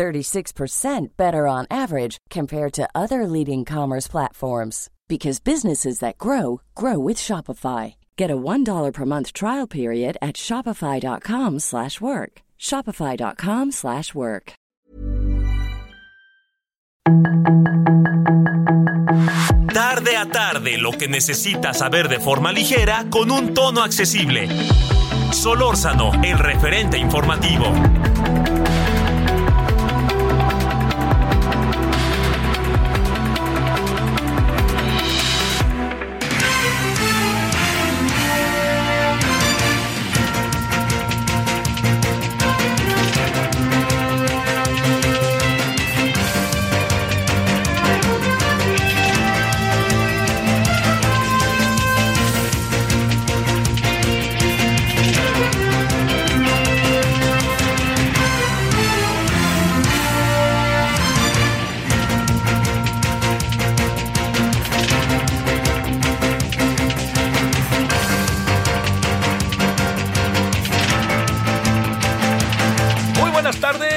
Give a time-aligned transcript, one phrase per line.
[0.00, 6.98] 36% better on average compared to other leading commerce platforms because businesses that grow grow
[6.98, 7.96] with Shopify.
[8.16, 12.32] Get a $1 per month trial period at shopify.com/work.
[12.58, 14.52] shopify.com/work.
[19.74, 24.48] Tarde a tarde, lo que necesitas saber de forma ligera con un tono accesible.
[25.32, 27.66] Solórzano, el referente informativo.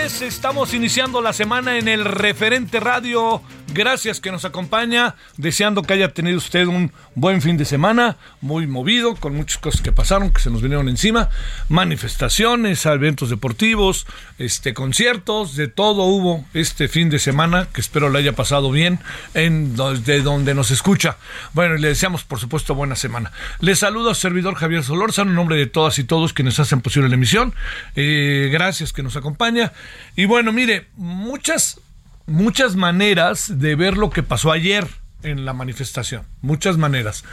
[0.04, 3.42] Estamos iniciando la semana en el referente radio.
[3.74, 8.68] Gracias que nos acompaña, deseando que haya tenido usted un buen fin de semana, muy
[8.68, 11.30] movido, con muchas cosas que pasaron, que se nos vinieron encima,
[11.70, 14.06] manifestaciones, eventos deportivos,
[14.38, 19.00] este conciertos, de todo hubo este fin de semana, que espero le haya pasado bien
[19.34, 21.18] en de donde nos escucha.
[21.54, 23.32] Bueno, y le deseamos por supuesto buena semana.
[23.60, 27.10] Le saludo a servidor Javier Solórzano en nombre de todas y todos quienes hacen posible
[27.10, 27.56] la emisión.
[27.96, 29.74] Eh, gracias que nos acompaña.
[30.16, 31.80] Y bueno, mire, muchas
[32.26, 34.88] muchas maneras de ver lo que pasó ayer
[35.24, 37.24] en la manifestación, muchas maneras.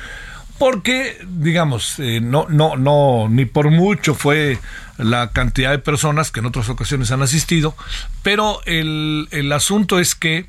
[0.59, 4.59] Porque, digamos, eh, no, no, no, ni por mucho fue
[4.99, 7.75] la cantidad de personas que en otras ocasiones han asistido,
[8.23, 10.49] pero el, el asunto es que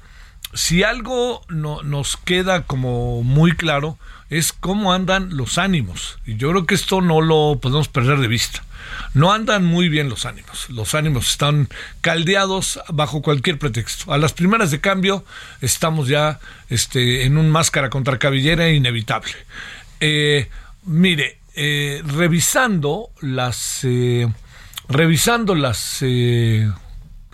[0.53, 3.97] si algo no, nos queda como muy claro
[4.29, 6.19] es cómo andan los ánimos.
[6.25, 8.63] Y yo creo que esto no lo podemos perder de vista.
[9.13, 10.69] No andan muy bien los ánimos.
[10.69, 11.67] Los ánimos están
[11.99, 14.13] caldeados bajo cualquier pretexto.
[14.13, 15.25] A las primeras de cambio
[15.59, 16.39] estamos ya
[16.69, 19.33] este, en un máscara contra cabellera inevitable.
[19.99, 20.49] Eh,
[20.83, 23.81] mire, eh, revisando las...
[23.83, 24.27] Eh,
[24.87, 26.03] revisando las...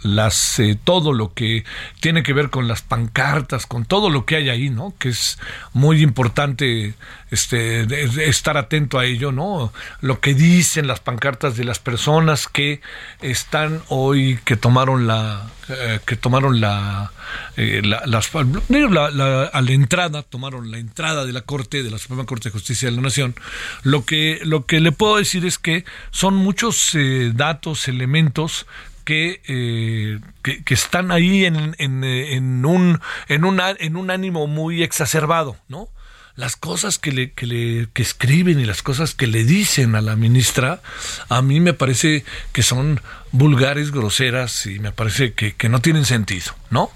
[0.04, 1.66] Las eh, todo lo que
[2.02, 4.94] tiene que ver con las pancartas, con todo lo que hay ahí, ¿no?
[5.00, 5.40] Que es
[5.74, 6.94] muy importante
[7.32, 9.74] este estar atento a ello, ¿no?
[10.02, 12.80] Lo que dicen las pancartas de las personas que
[13.22, 17.12] están hoy que tomaron la eh, que tomaron la,
[17.58, 21.98] eh, la- las la- a la entrada tomaron la entrada de la corte de la
[21.98, 23.36] Suprema Corte de Justicia de la Nación
[23.84, 28.66] lo que lo que le puedo decir es que son muchos eh, datos elementos
[29.08, 34.84] que, eh, que, que están ahí en, en un, en, una, en un ánimo muy
[34.84, 35.88] exacerbado, ¿no?
[36.36, 40.02] Las cosas que le, que le que escriben y las cosas que le dicen a
[40.02, 40.82] la ministra,
[41.30, 43.00] a mí me parece que son
[43.32, 46.92] vulgares, groseras y me parece que, que no tienen sentido, ¿no?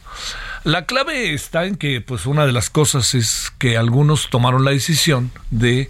[0.65, 4.71] La clave está en que, pues, una de las cosas es que algunos tomaron la
[4.71, 5.89] decisión de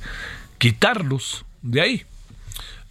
[0.60, 2.06] quitarlos de ahí.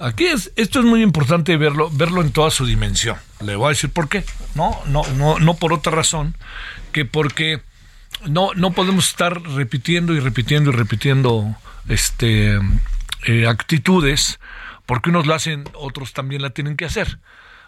[0.01, 3.17] Aquí es, esto es muy importante verlo, verlo en toda su dimensión.
[3.41, 4.25] Le voy a decir por qué.
[4.55, 6.35] No, no, no, no por otra razón
[6.93, 7.61] que porque
[8.27, 11.55] no, no podemos estar repitiendo y repitiendo y repitiendo
[11.89, 12.59] este
[13.27, 14.41] eh, actitudes
[14.87, 17.19] porque unos lo hacen, otros también la tienen que hacer.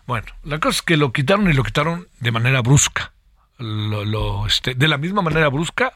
[0.07, 3.13] Bueno, la cosa es que lo quitaron y lo quitaron de manera brusca.
[3.59, 5.93] Lo, este, de la misma manera brusca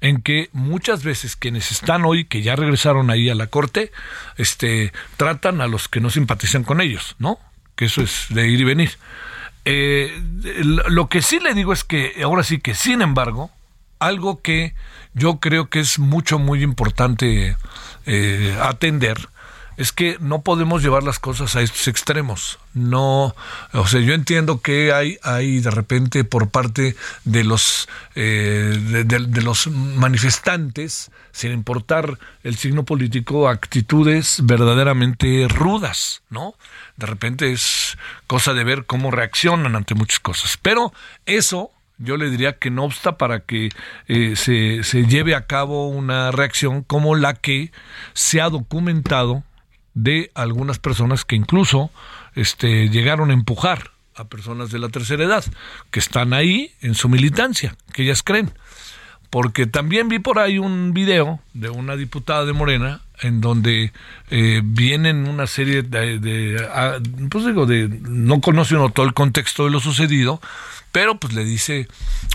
[0.00, 3.92] en que muchas veces quienes están hoy, que ya regresaron ahí a la corte,
[4.36, 7.38] este, tratan a los que no simpatizan con ellos, ¿no?
[7.76, 8.92] Que eso es de ir y venir.
[9.64, 10.18] Eh,
[10.64, 13.50] lo que sí le digo es que ahora sí que, sin embargo,
[13.98, 14.74] algo que
[15.12, 17.56] yo creo que es mucho, muy importante
[18.06, 19.28] eh, atender,
[19.80, 22.58] es que no podemos llevar las cosas a estos extremos.
[22.74, 23.34] No,
[23.72, 29.40] o sea, yo entiendo que hay, hay de repente por parte de los eh, de,
[29.40, 36.56] los manifestantes, sin importar el signo político, actitudes verdaderamente rudas, ¿no?
[36.98, 40.58] De repente es cosa de ver cómo reaccionan ante muchas cosas.
[40.60, 40.92] Pero
[41.24, 43.70] eso yo le diría que no obsta para que
[44.08, 47.72] eh, se, se lleve a cabo una reacción como la que
[48.12, 49.42] se ha documentado
[50.02, 51.90] de algunas personas que incluso
[52.34, 55.44] este, llegaron a empujar a personas de la tercera edad,
[55.90, 58.50] que están ahí en su militancia, que ellas creen.
[59.30, 63.92] Porque también vi por ahí un video de una diputada de Morena en donde
[64.30, 66.98] eh, vienen una serie de, de ah,
[67.30, 70.40] pues digo, de, no conoce uno todo el contexto de lo sucedido,
[70.92, 71.86] pero pues le dice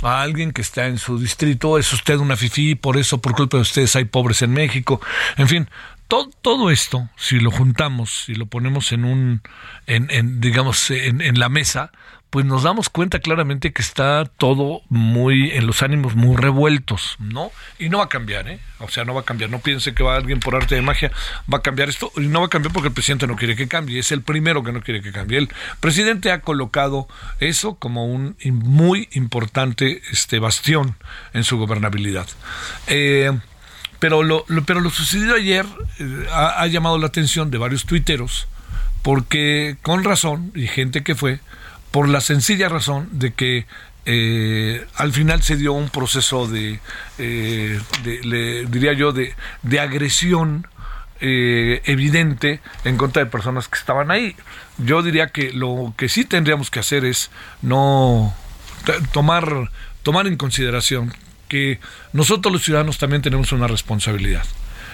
[0.01, 3.57] a alguien que está en su distrito, es usted una fifí, por eso, por culpa
[3.57, 5.01] de ustedes hay pobres en México,
[5.37, 5.69] en fin,
[6.07, 9.41] todo, todo esto, si lo juntamos, si lo ponemos en un,
[9.87, 11.91] en, en digamos, en, la mesa,
[12.29, 17.51] pues nos damos cuenta claramente que está todo muy en los ánimos muy revueltos, ¿no?
[17.79, 18.59] Y no va a cambiar, ¿eh?
[18.79, 19.49] O sea, no va a cambiar.
[19.49, 21.11] No piense que va alguien por arte de magia
[21.51, 23.67] va a cambiar esto y no va a cambiar porque el presidente no quiere que
[23.67, 23.99] cambie.
[23.99, 25.37] Es el primero que no quiere que cambie.
[25.37, 25.49] El
[25.79, 27.07] presidente ha colocado
[27.39, 30.97] eso como un muy importante este bastión
[31.33, 32.27] en su gobernabilidad.
[32.87, 33.31] Eh,
[33.99, 35.65] pero lo, pero lo sucedido ayer
[35.99, 38.47] eh, ha, llamado la atención de varios tuiteros
[39.01, 41.39] porque con razón y gente que fue
[41.91, 43.65] por la sencilla razón de que
[44.05, 46.79] eh, al final se dio un proceso de,
[47.17, 47.79] eh,
[48.23, 49.33] le, diría yo, de,
[49.63, 50.67] de agresión
[51.21, 54.35] eh, evidente en contra de personas que estaban ahí.
[54.77, 57.31] Yo diría que lo que sí tendríamos que hacer es
[57.61, 58.35] no
[59.11, 59.71] tomar,
[60.03, 61.13] tomar en consideración
[61.55, 61.79] que
[62.11, 64.43] nosotros los ciudadanos también tenemos una responsabilidad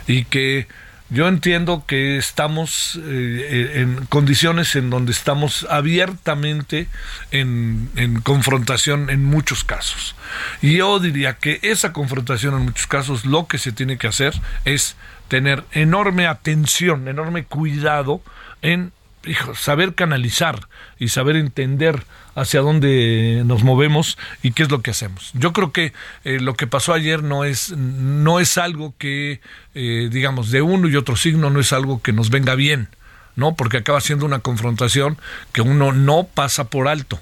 [0.05, 0.67] y que
[1.09, 6.87] yo entiendo que estamos eh, en condiciones en donde estamos abiertamente
[7.31, 10.15] en, en, confrontación en muchos casos.
[10.61, 14.39] Y yo diría que esa confrontación en muchos casos lo que se tiene que hacer
[14.63, 14.95] es
[15.29, 18.21] tener enorme atención, enorme cuidado
[18.61, 18.93] en
[19.25, 24.91] hijo, saber canalizar y saber entender hacia dónde nos movemos y qué es lo que
[24.91, 25.31] hacemos.
[25.33, 29.41] Yo creo que eh, lo que pasó ayer no es, no es algo que,
[29.75, 32.89] eh, digamos, de uno y otro signo, no es algo que nos venga bien,
[33.35, 33.55] ¿no?
[33.55, 35.17] Porque acaba siendo una confrontación
[35.51, 37.19] que uno no pasa por alto.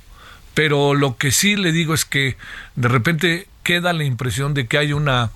[0.54, 2.38] Pero lo que sí le digo es que
[2.75, 5.31] de repente queda la impresión de que hay una,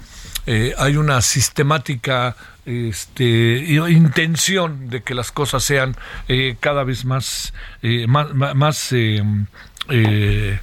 [0.45, 5.95] eh, hay una sistemática este, intención de que las cosas sean
[6.27, 9.21] eh, cada vez más, eh, más, más eh,
[9.89, 10.59] eh,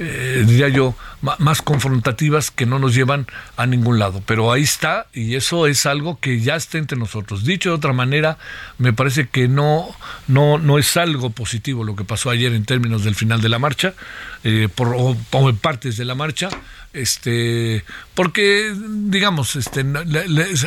[0.00, 0.96] eh, diría yo,
[1.38, 4.22] más confrontativas que no nos llevan a ningún lado.
[4.26, 7.44] Pero ahí está y eso es algo que ya está entre nosotros.
[7.44, 8.36] Dicho de otra manera,
[8.78, 9.94] me parece que no,
[10.26, 13.58] no, no es algo positivo lo que pasó ayer en términos del final de la
[13.60, 13.94] marcha,
[14.42, 16.48] eh, por, o, o, en partes de la marcha.
[16.94, 19.84] Este, porque, digamos, este,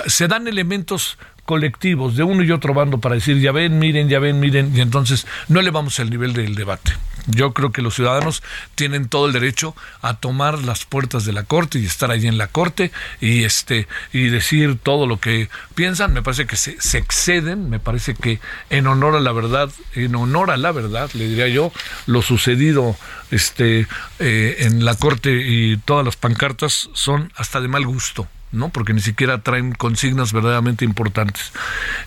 [0.07, 1.17] se dan elementos
[1.47, 4.81] colectivos de uno y otro bando para decir, ya ven, miren, ya ven, miren, y
[4.81, 6.91] entonces no elevamos el nivel del debate.
[7.25, 8.43] Yo creo que los ciudadanos
[8.75, 12.37] tienen todo el derecho a tomar las puertas de la corte y estar allí en
[12.37, 12.91] la corte
[13.21, 16.13] y este y decir todo lo que piensan.
[16.13, 18.39] Me parece que se, se exceden, me parece que
[18.69, 21.71] en honor a la verdad, en honor a la verdad, le diría yo,
[22.07, 22.97] lo sucedido
[23.31, 23.87] este
[24.19, 28.27] eh, en la corte y todas las pancartas son hasta de mal gusto.
[28.51, 28.69] ¿No?
[28.69, 31.51] Porque ni siquiera traen consignas verdaderamente importantes.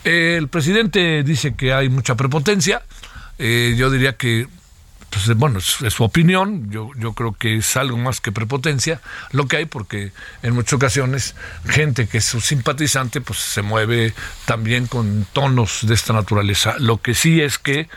[0.05, 2.83] El presidente dice que hay mucha prepotencia.
[3.39, 4.49] Eh, yo diría que
[5.11, 9.01] pues bueno, es, es, su opinión, yo, yo creo que es algo más que prepotencia
[9.33, 10.13] lo que hay, porque
[10.43, 11.35] en muchas ocasiones
[11.67, 16.75] gente que es su simpatizante, pues se mueve también con tonos de esta naturaleza.
[16.79, 17.89] Lo que sí es que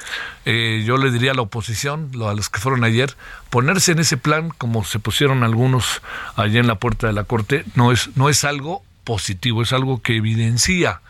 [0.45, 3.15] eh, yo le diría a la oposición, a los que fueron ayer,
[3.49, 6.01] ponerse en ese plan como se pusieron algunos
[6.35, 10.01] allá en la puerta de la Corte, no es, no es algo positivo, es algo
[10.01, 11.01] que evidencia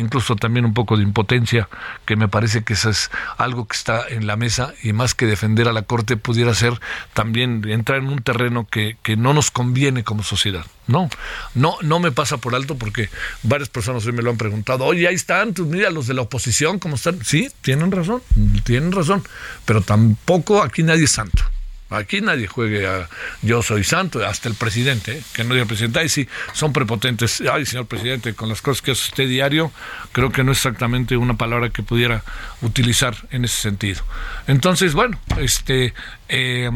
[0.00, 1.68] incluso también un poco de impotencia,
[2.04, 5.26] que me parece que eso es algo que está en la mesa y más que
[5.26, 6.80] defender a la Corte pudiera ser
[7.14, 10.64] también entrar en un terreno que, que no nos conviene como sociedad.
[10.86, 11.08] No,
[11.54, 13.08] no, no me pasa por alto porque
[13.42, 14.84] varias personas hoy me lo han preguntado.
[14.84, 17.24] Oye, ahí están, tú mira los de la oposición, ¿cómo están?
[17.24, 18.22] Sí, tienen razón,
[18.64, 19.22] tienen razón,
[19.64, 21.44] pero tampoco aquí nadie es santo.
[21.90, 23.08] Aquí nadie juegue a
[23.42, 25.22] yo soy santo, hasta el presidente, ¿eh?
[25.32, 28.92] que no diga presidente, ay sí, son prepotentes, ay señor presidente, con las cosas que
[28.92, 29.72] hace usted diario,
[30.12, 32.22] creo que no es exactamente una palabra que pudiera
[32.62, 34.02] utilizar en ese sentido.
[34.46, 35.92] Entonces, bueno, este
[36.28, 36.70] eh,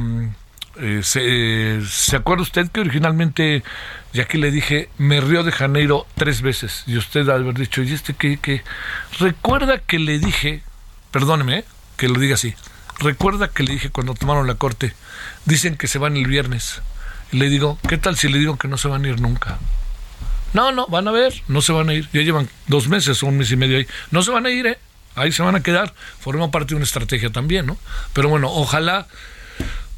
[0.76, 3.62] eh, se, ¿se, acuerda usted que originalmente,
[4.12, 7.82] ya que le dije, me río de Janeiro tres veces, y usted al haber dicho,
[7.82, 8.38] ¿y este qué?
[8.38, 8.62] qué?
[9.20, 10.62] Recuerda que le dije,
[11.12, 11.64] perdóneme, ¿eh?
[11.96, 12.54] que lo diga así,
[12.98, 14.94] recuerda que le dije cuando tomaron la corte,
[15.44, 16.82] dicen que se van el viernes.
[17.32, 19.58] Y le digo, ¿qué tal si le digo que no se van a ir nunca?
[20.52, 22.08] No, no, van a ver, no se van a ir.
[22.12, 23.86] Ya llevan dos meses o un mes y medio ahí.
[24.10, 24.78] No se van a ir, ¿eh?
[25.16, 25.94] Ahí se van a quedar.
[26.20, 27.76] Forma parte de una estrategia también, ¿no?
[28.12, 29.06] Pero bueno, ojalá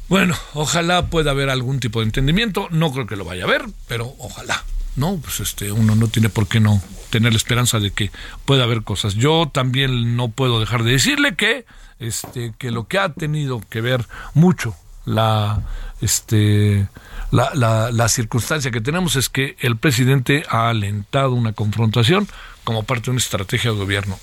[0.09, 2.67] Bueno, ojalá pueda haber algún tipo de entendimiento.
[2.71, 4.63] No creo que lo vaya a haber, pero ojalá.
[4.95, 8.09] No, pues este, uno no tiene por qué no tener la esperanza de que
[8.45, 9.15] pueda haber cosas.
[9.15, 11.65] Yo también no puedo dejar de decirle que,
[11.99, 14.75] este, que lo que ha tenido que ver mucho
[15.05, 15.61] la,
[16.01, 16.87] este,
[17.31, 22.27] la, la, la circunstancia que tenemos es que el presidente ha alentado una confrontación
[22.63, 24.19] como parte de una estrategia de gobierno.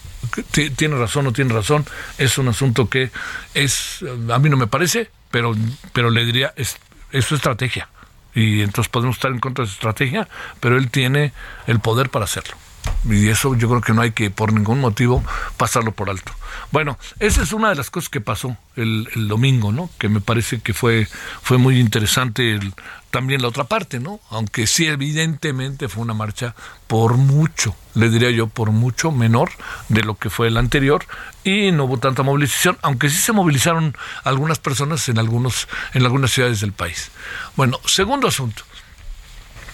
[0.76, 1.86] Tiene razón o tiene razón,
[2.18, 3.10] es un asunto que
[3.54, 5.54] es, a mí no me parece, pero,
[5.94, 6.76] pero le diría, es,
[7.10, 7.88] es su estrategia.
[8.34, 10.28] Y entonces podemos estar en contra de su estrategia,
[10.60, 11.32] pero él tiene
[11.66, 12.56] el poder para hacerlo.
[13.08, 15.22] Y eso yo creo que no hay que por ningún motivo
[15.56, 16.32] pasarlo por alto.
[16.70, 19.90] Bueno, esa es una de las cosas que pasó el, domingo, ¿no?
[19.98, 21.06] Que me parece que fue,
[21.42, 22.58] fue muy interesante
[23.10, 24.20] también la otra parte, ¿no?
[24.30, 26.54] Aunque sí evidentemente fue una marcha
[26.86, 29.50] por mucho, le diría yo, por mucho menor
[29.88, 31.04] de lo que fue el anterior
[31.44, 36.32] y no hubo tanta movilización, aunque sí se movilizaron algunas personas en algunos en algunas
[36.32, 37.10] ciudades del país.
[37.54, 38.64] Bueno, segundo asunto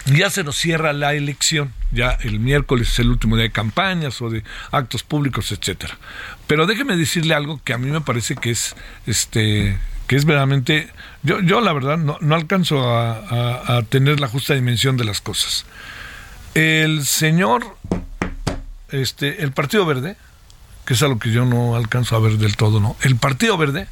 [0.06, 4.20] ya se nos cierra la elección, ya el miércoles es el último día de campañas
[4.22, 5.98] o de actos públicos, etcétera.
[6.46, 8.74] Pero déjeme decirle algo que a mí me parece que es
[9.06, 10.88] este que es verdaderamente
[11.22, 15.20] yo yo la verdad no, no alcanzo a, a, tener la justa dimensión de las
[15.20, 15.66] cosas.
[16.54, 17.76] El señor
[18.90, 20.16] este el Partido Verde,
[20.86, 22.96] que es algo que yo no alcanzo a ver del todo, ¿no?
[23.02, 23.86] El Partido Verde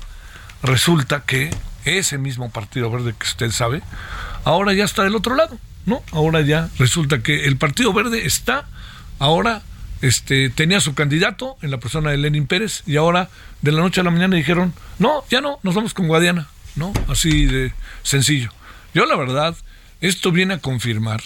[0.63, 1.51] resulta que
[1.85, 3.83] ese mismo Partido Verde que usted sabe,
[4.45, 5.59] ahora ya está del otro lado
[5.89, 8.69] no, ahora ya resulta que el Partido Verde está,
[9.19, 9.63] ahora
[10.03, 13.31] este, tenía su candidato en la persona de Lenin Pérez y ahora
[13.63, 16.93] de la noche a la mañana dijeron, no, ya no, nos vamos con Guadiana, ¿no?
[17.09, 18.53] Así de sencillo.
[18.95, 19.57] Yo la verdad,
[20.01, 21.23] esto viene a confirmar,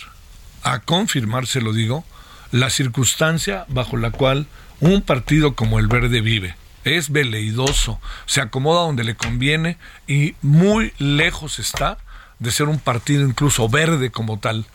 [0.63, 2.05] a confirmar, se lo digo,
[2.53, 4.47] la circunstancia bajo la cual
[4.81, 6.55] un partido como el Verde vive.
[6.85, 9.77] Es veleidoso, se acomoda donde le conviene
[10.07, 11.99] y muy lejos está
[12.43, 14.67] de ser un partido incluso verde como tal.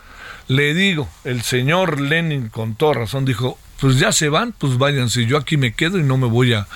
[0.48, 5.26] Le digo, el señor Lenin con toda razón dijo, pues ya se van, pues váyanse,
[5.26, 6.68] yo aquí me quedo y no me voy a,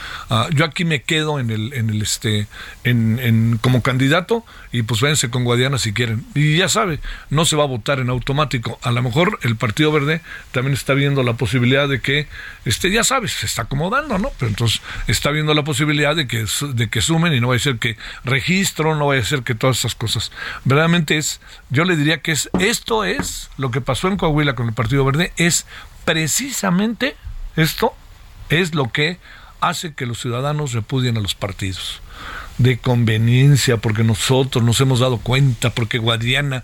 [0.53, 2.48] yo aquí me quedo en el, en el este,
[2.84, 6.25] en, en, como candidato y pues váyanse con Guadiana si quieren.
[6.36, 8.79] Y ya sabe, no se va a votar en automático.
[8.84, 12.27] A lo mejor el Partido Verde también está viendo la posibilidad de que,
[12.65, 14.31] este, ya sabes, se está acomodando, ¿no?
[14.38, 17.60] Pero entonces está viendo la posibilidad de que, de que sumen y no va a
[17.60, 20.31] ser que registro, no vaya a ser que todas esas cosas.
[20.63, 24.67] Verdaderamente es, yo le diría que es, esto es lo que pasó en Coahuila con
[24.67, 25.65] el Partido Verde, es
[26.05, 27.15] precisamente
[27.55, 27.93] esto
[28.50, 29.20] es lo que
[29.60, 32.01] hace que los ciudadanos repudien a los partidos
[32.58, 36.63] de conveniencia, porque nosotros nos hemos dado cuenta, porque Guadiana,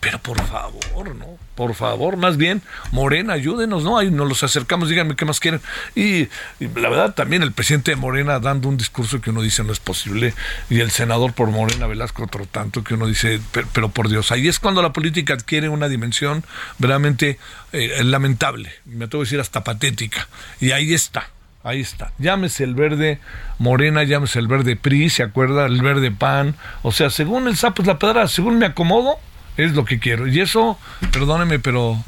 [0.00, 1.38] pero por favor, ¿no?
[1.54, 3.98] Por favor, más bien, Morena, ayúdenos, ¿no?
[3.98, 5.60] Ahí nos los acercamos, díganme qué más quieren.
[5.96, 6.28] Y,
[6.60, 9.80] la verdad, también el presidente de Morena dando un discurso que uno dice no es
[9.80, 10.34] posible,
[10.70, 14.30] y el senador por Morena, Velasco, otro tanto, que uno dice, pero, pero por Dios,
[14.30, 16.44] ahí es cuando la política adquiere una dimensión
[16.78, 17.38] verdaderamente
[17.72, 20.28] eh, lamentable, me atrevo a decir hasta patética,
[20.60, 21.28] y ahí está
[21.62, 22.12] Ahí está.
[22.18, 23.18] Llámese el verde
[23.58, 25.66] morena, llámese el verde PRI, ¿se acuerda?
[25.66, 26.54] El verde PAN.
[26.82, 29.16] O sea, según el sapo es la pedra, según me acomodo,
[29.56, 30.26] es lo que quiero.
[30.28, 30.78] Y eso,
[31.12, 32.02] perdóneme, pero,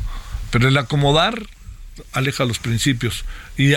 [0.50, 1.34] pero el acomodar
[2.12, 3.24] aleja los principios
[3.56, 3.74] y,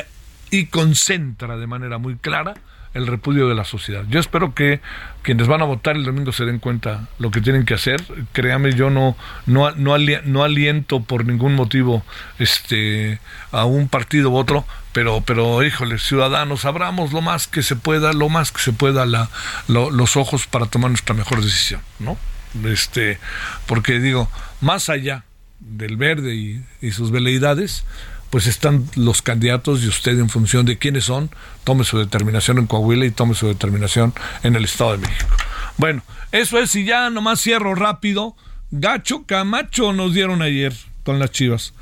[0.51, 2.53] y concentra de manera muy clara
[2.93, 4.03] el repudio de la sociedad.
[4.09, 4.79] Yo espero que
[5.21, 8.03] quienes van a votar el domingo se den cuenta lo que tienen que hacer.
[8.33, 12.03] Créame, yo no no no, aliento por ningún motivo
[12.39, 13.19] este
[13.51, 18.13] a un partido u otro, pero pero híjole, ciudadanos, abramos lo más que se pueda,
[18.13, 19.29] lo más que se pueda la,
[19.67, 22.17] lo, los ojos para tomar nuestra mejor decisión, ¿no?
[22.65, 23.17] Este,
[23.65, 24.29] porque digo,
[24.61, 25.23] más allá
[25.59, 27.85] del verde y, y sus veleidades,
[28.33, 31.29] pues están los candidatos y usted en función de quiénes son,
[31.63, 34.11] tome su determinación en Coahuila y tome su determinación
[34.41, 35.29] en el Estado de México.
[35.77, 38.35] Bueno, eso es, y ya nomás cierro rápido.
[38.71, 40.73] Gacho Camacho nos dieron ayer
[41.03, 41.75] con las chivas.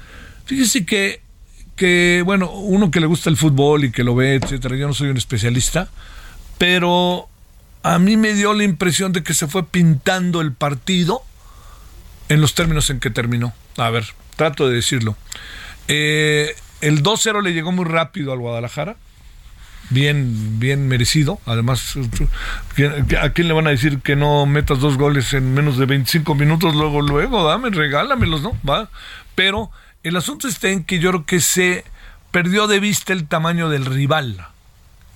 [0.43, 1.22] Fíjese que,
[1.77, 4.93] que, bueno, uno que le gusta el fútbol y que lo ve, etcétera, yo no
[4.93, 5.88] soy un especialista,
[6.58, 7.29] pero
[7.81, 11.22] a mí me dio la impresión de que se fue pintando el partido
[12.27, 13.53] en los términos en que terminó.
[13.77, 14.05] A ver,
[14.36, 15.15] trato de decirlo.
[15.88, 18.95] Eh, el 2-0 le llegó muy rápido al Guadalajara.
[19.89, 21.39] Bien, bien merecido.
[21.45, 21.95] Además,
[23.21, 26.33] ¿a quién le van a decir que no metas dos goles en menos de 25
[26.33, 26.75] minutos?
[26.75, 28.57] Luego, luego, dame, regálamelos, ¿no?
[28.67, 28.89] Va.
[29.35, 29.69] Pero
[30.03, 31.83] el asunto está en que yo creo que se
[32.31, 34.47] perdió de vista el tamaño del rival,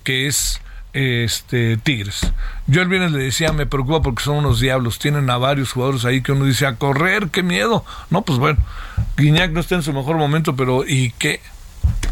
[0.04, 0.62] que es
[0.96, 2.32] este Tigres.
[2.68, 6.06] Yo el viernes le decía, me preocupa porque son unos diablos, tienen a varios jugadores
[6.06, 7.84] ahí que uno dice, a correr, qué miedo.
[8.10, 8.60] No, pues bueno,
[9.18, 11.42] Guiñac no está en su mejor momento, pero ¿y qué?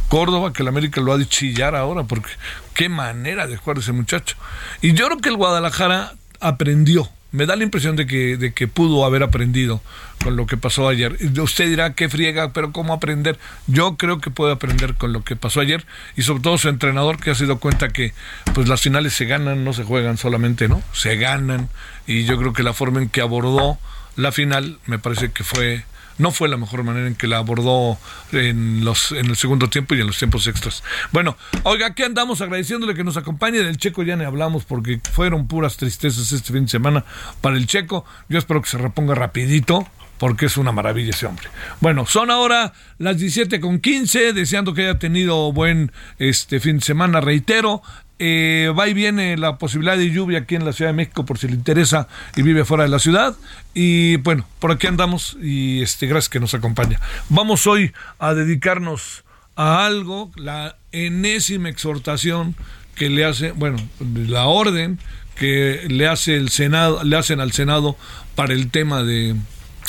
[0.10, 2.30] Córdoba, que el América lo ha de chillar ahora, porque
[2.74, 4.36] qué manera de jugar ese muchacho.
[4.82, 7.10] Y yo creo que el Guadalajara aprendió.
[7.34, 9.82] Me da la impresión de que, de que pudo haber aprendido
[10.24, 11.18] con lo que pasó ayer.
[11.42, 13.40] Usted dirá que friega, pero ¿cómo aprender?
[13.66, 15.84] Yo creo que puede aprender con lo que pasó ayer
[16.16, 18.13] y sobre todo su entrenador que ha sido cuenta que
[18.54, 20.84] pues las finales se ganan, no se juegan solamente, ¿no?
[20.94, 21.70] Se ganan
[22.06, 23.80] y yo creo que la forma en que abordó
[24.16, 25.84] la final me parece que fue
[26.17, 27.98] no fue la mejor manera en que la abordó
[28.32, 30.84] en los en el segundo tiempo y en los tiempos extras.
[31.12, 33.60] Bueno, oiga, aquí andamos agradeciéndole que nos acompañe.
[33.60, 37.05] Del Checo ya ni hablamos porque fueron puras tristezas este fin de semana
[37.41, 38.05] para el Checo.
[38.29, 39.88] Yo espero que se reponga rapidito
[40.24, 41.50] porque es una maravilla ese hombre.
[41.82, 46.86] Bueno, son ahora las 17 con 15, deseando que haya tenido buen este fin de
[46.86, 47.82] semana, reitero.
[48.25, 51.38] Eh, va y viene la posibilidad de lluvia aquí en la Ciudad de México por
[51.38, 53.36] si le interesa y vive fuera de la ciudad.
[53.74, 57.01] Y bueno, por aquí andamos y este, gracias que nos acompaña.
[57.27, 59.25] Vamos hoy a dedicarnos
[59.58, 62.56] a algo, la enésima exhortación
[62.96, 65.00] que le hace, bueno, la orden
[65.36, 67.98] que le hace el Senado, le hacen al Senado
[68.36, 69.36] para el tema de,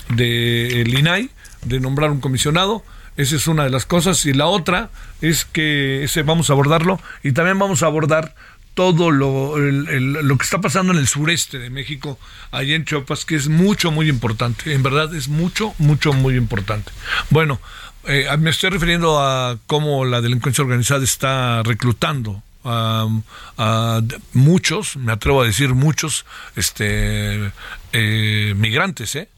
[0.08, 1.30] de el INAI,
[1.66, 2.82] de nombrar un comisionado
[3.16, 4.24] esa es una de las cosas.
[4.26, 4.90] Y la otra
[5.20, 8.34] es que ese vamos a abordarlo y también vamos a abordar
[8.74, 12.18] todo lo, lo que está pasando en el sureste de México,
[12.50, 14.72] allá en Chiapas, que es mucho, muy importante.
[14.74, 16.90] En verdad es mucho, mucho, muy importante.
[17.30, 17.60] Bueno,
[18.06, 24.00] eh, me estoy refiriendo a cómo la delincuencia organizada está reclutando a,
[24.32, 26.24] muchos, me atrevo a decir muchos,
[26.56, 27.52] este,
[27.92, 29.28] eh, migrantes, ¿eh?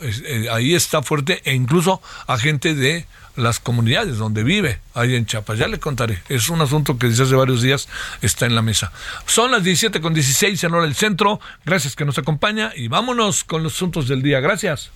[0.00, 5.26] Eh, ahí está fuerte e incluso a gente de las comunidades donde vive, ahí en
[5.26, 5.58] Chiapas.
[5.58, 6.22] Ya le contaré.
[6.28, 7.88] Es un asunto que desde hace varios días
[8.20, 8.92] está en la mesa.
[9.26, 11.40] Son las 17 con 16 en hora del centro.
[11.64, 14.40] Gracias que nos acompaña y vámonos con los asuntos del día.
[14.40, 14.90] Gracias.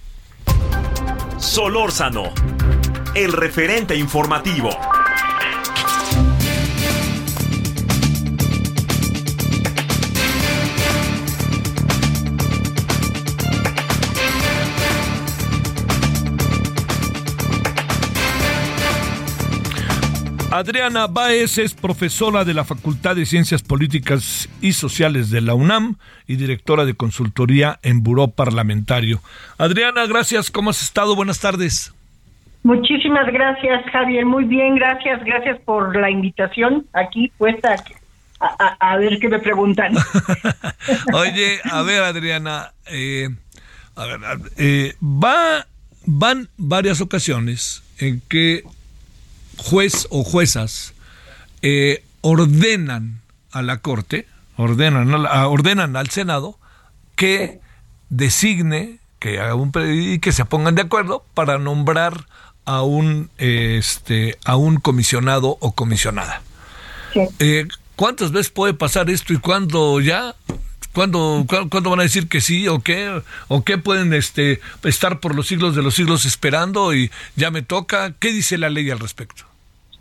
[1.38, 2.32] Solórzano,
[3.14, 4.70] el referente informativo.
[20.56, 25.97] Adriana Baez es profesora de la Facultad de Ciencias Políticas y Sociales de la UNAM
[26.26, 29.21] y directora de consultoría en Buró Parlamentario.
[29.58, 30.50] Adriana, gracias.
[30.50, 31.14] ¿Cómo has estado?
[31.14, 31.92] Buenas tardes.
[32.62, 34.25] Muchísimas gracias, Javier.
[34.25, 35.23] Muy bien, gracias.
[35.25, 37.76] Gracias por la invitación aquí puesta
[38.40, 39.95] a, ver qué me preguntan.
[41.12, 43.28] Oye, a ver, Adriana, eh,
[43.95, 44.21] a ver,
[44.56, 45.66] eh, va,
[46.06, 48.62] van varias ocasiones en que
[49.56, 50.95] juez o juezas
[51.62, 53.21] eh, ordenan
[53.52, 56.58] a la Corte, ordenan, ordenan al Senado
[57.14, 57.60] que
[58.08, 62.26] designe que haga un y que se pongan de acuerdo para nombrar
[62.64, 66.42] a un este a un comisionado o comisionada.
[67.38, 67.66] Eh,
[67.97, 70.34] ¿Cuántas veces puede pasar esto y cuándo ya?
[70.97, 73.21] ¿Cuándo, ¿Cuándo, van a decir que sí o qué?
[73.49, 77.61] ¿O qué pueden este, estar por los siglos de los siglos esperando y ya me
[77.61, 78.15] toca?
[78.19, 79.43] ¿Qué dice la ley al respecto?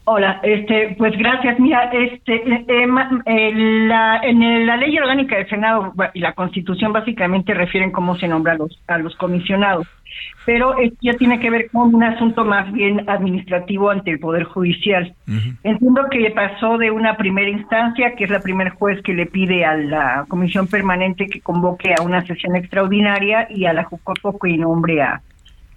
[0.05, 1.59] Hola, este, pues gracias.
[1.59, 3.51] Mira, este, eh, eh,
[3.89, 8.53] la, en la ley orgánica del Senado y la Constitución básicamente refieren cómo se nombra
[8.53, 9.85] los, a los comisionados,
[10.45, 15.13] pero ya tiene que ver con un asunto más bien administrativo ante el Poder Judicial.
[15.63, 19.65] Entiendo que pasó de una primera instancia, que es la primer juez que le pide
[19.65, 24.57] a la Comisión Permanente que convoque a una sesión extraordinaria y a la Jucopo que
[24.57, 25.21] nombre a,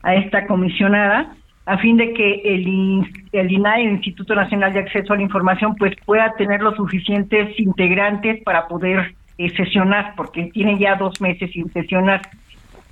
[0.02, 1.32] a esta comisionada
[1.68, 5.76] a fin de que el, el INAI, el Instituto Nacional de Acceso a la Información,
[5.76, 11.50] pues pueda tener los suficientes integrantes para poder eh, sesionar, porque tiene ya dos meses
[11.52, 12.22] sin sesionar.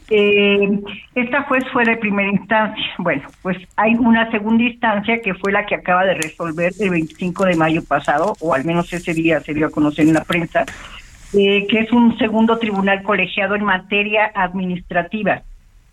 [0.08, 0.80] Eh,
[1.14, 2.84] esta juez fue de primera instancia.
[2.98, 7.46] Bueno, pues hay una segunda instancia que fue la que acaba de resolver el 25
[7.46, 10.64] de mayo pasado, o al menos ese día se dio a conocer en la prensa,
[11.34, 15.42] eh, que es un segundo tribunal colegiado en materia administrativa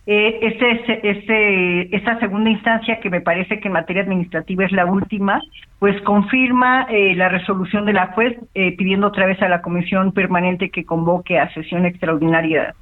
[0.06, 4.86] eh, ese, ese, esa segunda instancia, que me parece que en materia administrativa es la
[4.86, 5.40] última,
[5.80, 10.12] pues confirma eh, la resolución de la juez eh, pidiendo otra vez a la comisión
[10.12, 12.76] permanente que convoque a sesión extraordinaria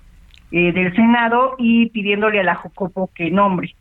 [0.52, 3.76] eh, del Senado y pidiéndole a la Jocopo que nombre.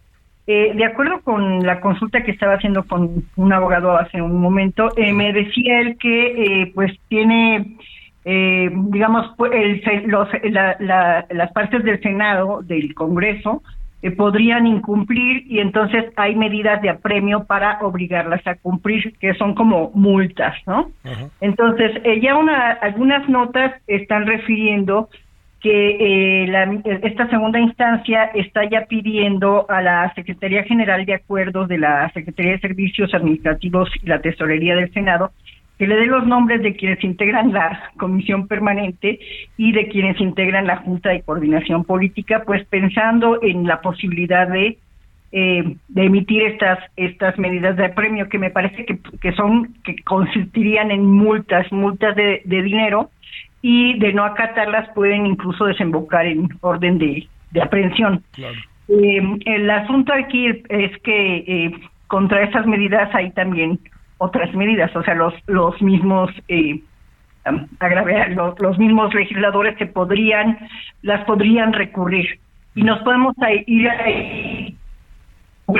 [0.47, 5.33] de acuerdo con la consulta que estaba haciendo con un abogado hace un momento, me
[5.33, 7.77] decía él que pues tiene
[8.25, 13.63] eh, digamos, el, los, las partes del Senado, del Congreso,
[14.03, 19.55] eh, podrían incumplir y entonces hay medidas de apremio para obligarlas a cumplir, que son
[19.55, 20.91] como multas, ¿no?
[21.41, 25.09] Entonces, eh, ya una, algunas notas están refiriendo
[25.61, 31.79] que eh, esta segunda instancia está ya pidiendo a la Secretaría General de Acuerdos de
[31.79, 35.33] la Secretaría de Servicios Administrativos y la Tesorería del Senado
[35.79, 39.19] que le dé los nombres de quienes integran la comisión permanente
[39.57, 44.77] y de quienes integran la Junta de Coordinación Política, pues pensando en la posibilidad de,
[45.33, 49.97] eh, de emitir estas estas medidas de premio que me parece que, que son que
[50.05, 53.11] consistirían en multas, multas de dinero
[53.63, 58.23] y de no acatarlas pueden incluso desembocar en orden de, de aprehensión.
[58.89, 61.73] Eh, el asunto aquí es que eh,
[62.07, 63.79] contra esas medidas hay también
[64.19, 66.81] otras medidas, o sea, los, los mismos eh,
[68.35, 70.59] los, los, mismos legisladores que podrían,
[71.03, 72.39] las podrían recurrir.
[72.75, 73.35] Y nos podemos
[73.67, 74.77] ir ahí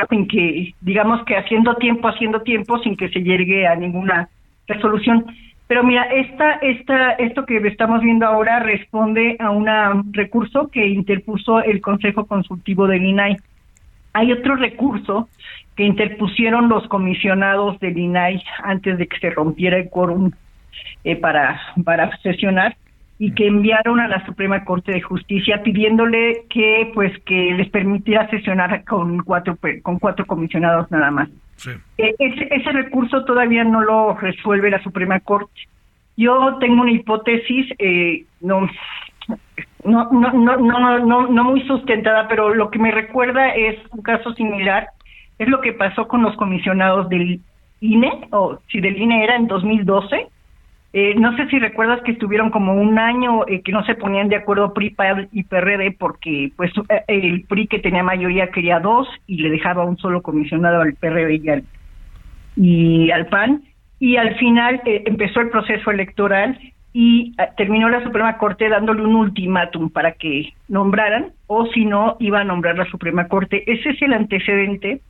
[0.09, 4.29] sin que, digamos que haciendo tiempo, haciendo tiempo, sin que se llegue a ninguna
[4.67, 5.27] resolución.
[5.71, 9.69] Pero mira, esta, esta, esto que estamos viendo ahora responde a un
[10.13, 13.37] recurso que interpuso el Consejo Consultivo del INAI.
[14.13, 15.29] Hay otro recurso
[15.77, 20.33] que interpusieron los comisionados del INAI antes de que se rompiera el quórum
[21.05, 22.77] eh, para, para sesionar
[23.21, 28.29] y que enviaron a la Suprema Corte de Justicia pidiéndole que pues que les permitiera
[28.29, 31.29] sesionar con cuatro con cuatro comisionados nada más.
[31.99, 35.69] Eh, ese, ese recurso todavía no lo resuelve la Suprema Corte.
[36.17, 38.69] Yo tengo una hipótesis eh, no
[39.85, 44.03] no, no, no, no, no, no muy sustentada, pero lo que me recuerda es un
[44.03, 44.89] caso similar,
[45.39, 47.41] es lo que pasó con los comisionados del
[47.81, 50.27] INE, o si del INE era en 2012.
[50.93, 54.29] Eh, no sé si recuerdas que estuvieron como un año eh, que no se ponían
[54.29, 58.81] de acuerdo PRI, PAN y PRD porque pues eh, el PRI que tenía mayoría quería
[58.81, 61.65] dos y le dejaba un solo comisionado al PRD y al,
[62.57, 63.63] y al PAN.
[64.01, 66.59] Y al final empezó el proceso electoral
[66.93, 72.17] y ah, terminó la Suprema Corte dándole un ultimátum para que nombraran o si no
[72.19, 73.63] iba a nombrar la Suprema Corte.
[73.71, 75.01] Ese es el antecedente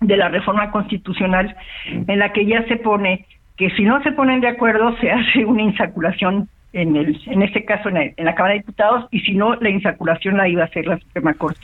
[0.00, 1.54] de la reforma constitucional
[1.86, 5.44] en la que ya se pone que si no se ponen de acuerdo se hace
[5.44, 9.54] una insaculación en el en este caso en, la Cámara de Diputados y si no
[9.56, 11.60] la insaculación la iba a hacer la Suprema Corte.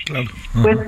[0.63, 0.79] Pues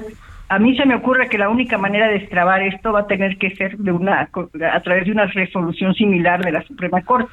[0.49, 3.39] a mí se me ocurre que la única manera de extrabar esto va a tener
[3.39, 7.33] que ser de una a través de una resolución similar de la Suprema Corte.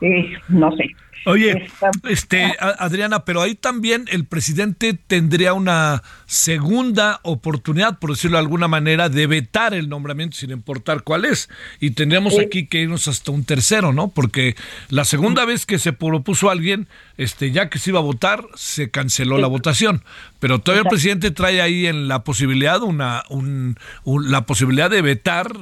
[0.00, 0.88] Eh, no sé.
[1.26, 1.68] Oye,
[2.08, 8.68] este, Adriana, pero ahí también el presidente tendría una segunda oportunidad, por decirlo de alguna
[8.68, 11.48] manera, de vetar el nombramiento sin importar cuál es.
[11.80, 14.08] Y tendríamos aquí que irnos hasta un tercero, ¿no?
[14.08, 14.56] Porque
[14.88, 18.90] la segunda vez que se propuso alguien, este, ya que se iba a votar, se
[18.90, 20.04] canceló la votación.
[20.40, 25.52] Pero todavía el presidente trae ahí en la posibilidad una, un, la posibilidad de vetar,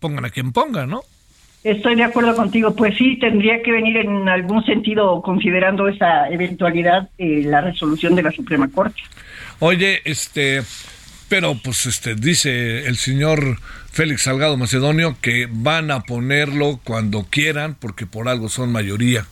[0.00, 1.02] pongan a quien ponga, ¿no?
[1.64, 2.74] Estoy de acuerdo contigo.
[2.74, 8.22] Pues sí, tendría que venir en algún sentido, considerando esa eventualidad, eh, la resolución de
[8.22, 9.00] la Suprema Corte.
[9.60, 10.62] Oye, este,
[11.28, 13.58] pero pues este dice el señor
[13.92, 19.26] Félix Salgado Macedonio que van a ponerlo cuando quieran, porque por algo son mayoría.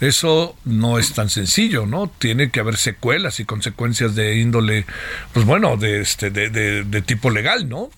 [0.00, 2.08] Eso no es tan sencillo, ¿no?
[2.18, 4.86] Tiene que haber secuelas y consecuencias de índole,
[5.32, 7.90] pues bueno, de este, de, de tipo legal, ¿no?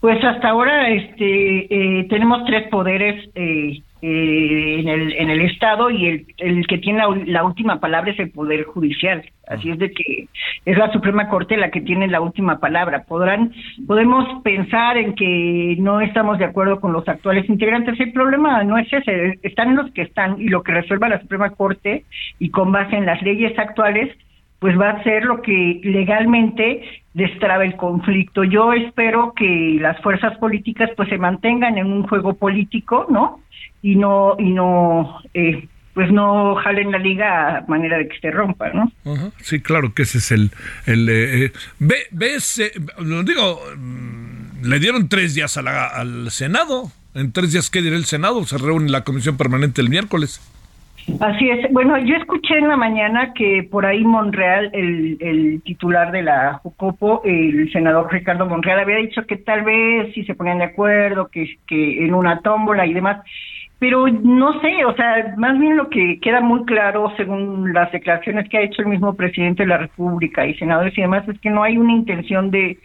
[0.00, 5.90] Pues hasta ahora este, eh, tenemos tres poderes eh, eh, en, el, en el Estado
[5.90, 9.22] y el, el que tiene la, última palabra es el Poder Judicial.
[9.46, 10.28] Así es de que
[10.64, 13.04] es la Suprema Corte la que tiene la última palabra.
[13.06, 13.52] Podrán,
[13.86, 18.00] podemos pensar en que no estamos de acuerdo con los actuales integrantes.
[18.00, 21.50] El problema no es ese, están los que están y lo que resuelva la Suprema
[21.50, 22.04] Corte
[22.38, 24.16] y con base en las leyes actuales
[24.60, 26.82] pues va a ser lo que legalmente
[27.14, 28.44] destrabe el conflicto.
[28.44, 33.40] Yo espero que las fuerzas políticas pues se mantengan en un juego político, ¿no?
[33.82, 38.30] Y no y no eh, pues no jalen la liga a manera de que se
[38.30, 38.92] rompa, ¿no?
[39.38, 40.50] Sí, claro que ese es el
[40.86, 42.62] el eh, eh, ve ves
[42.98, 46.92] lo digo mm, le dieron tres días al Senado.
[47.12, 48.44] En tres días, ¿qué dirá el Senado?
[48.44, 50.40] Se reúne la comisión permanente el miércoles.
[51.18, 51.72] Así es.
[51.72, 56.54] Bueno, yo escuché en la mañana que por ahí Monreal, el, el titular de la
[56.62, 61.28] Jucopo, el senador Ricardo Monreal, había dicho que tal vez si se ponían de acuerdo,
[61.28, 63.24] que, que en una tómbola y demás.
[63.80, 68.46] Pero no sé, o sea, más bien lo que queda muy claro según las declaraciones
[68.50, 71.48] que ha hecho el mismo presidente de la República y senadores y demás es que
[71.48, 72.78] no hay una intención de,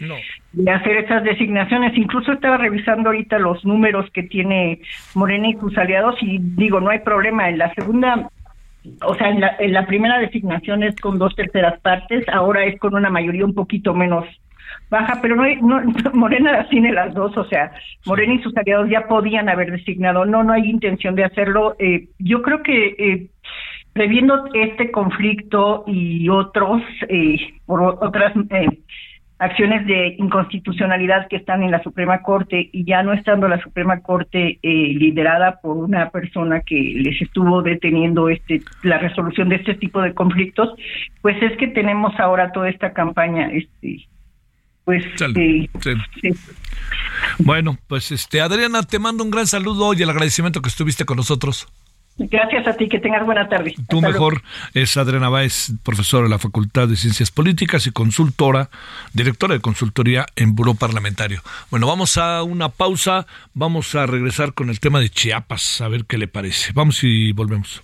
[0.54, 1.98] de hacer esas designaciones.
[1.98, 4.80] Incluso estaba revisando ahorita los números que tiene
[5.16, 7.50] Morena y sus aliados y digo, no hay problema.
[7.50, 8.30] En la segunda
[9.02, 12.80] o sea, en la, en la primera designación es con dos terceras partes, ahora es
[12.80, 14.26] con una mayoría un poquito menos
[14.90, 15.82] baja, pero no, hay, no
[16.14, 17.72] Morena tiene las dos, o sea,
[18.06, 21.76] Morena y sus aliados ya podían haber designado, no, no hay intención de hacerlo.
[21.80, 23.28] Eh, yo creo que eh,
[23.96, 28.68] previendo este conflicto y otros eh, por otras eh,
[29.40, 34.02] acciones de inconstitucionalidad que están en la Suprema Corte y ya no estando la Suprema
[34.02, 39.76] Corte eh, liderada por una persona que les estuvo deteniendo este la resolución de este
[39.76, 40.76] tipo de conflictos,
[41.22, 44.06] pues es que tenemos ahora toda esta campaña este
[44.86, 45.04] pues
[45.36, 45.70] eh,
[47.40, 51.18] bueno pues este Adriana te mando un gran saludo y el agradecimiento que estuviste con
[51.18, 51.68] nosotros
[52.18, 53.76] Gracias a ti, que tengas buena tarde.
[53.90, 54.42] Tú mejor
[54.74, 58.70] es Adriana Báez, profesora de la Facultad de Ciencias Políticas y consultora,
[59.12, 61.42] directora de consultoría en Buró Parlamentario.
[61.72, 66.06] Bueno, vamos a una pausa, vamos a regresar con el tema de Chiapas, a ver
[66.06, 66.72] qué le parece.
[66.74, 67.84] Vamos y volvemos.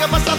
[0.00, 0.29] que pasa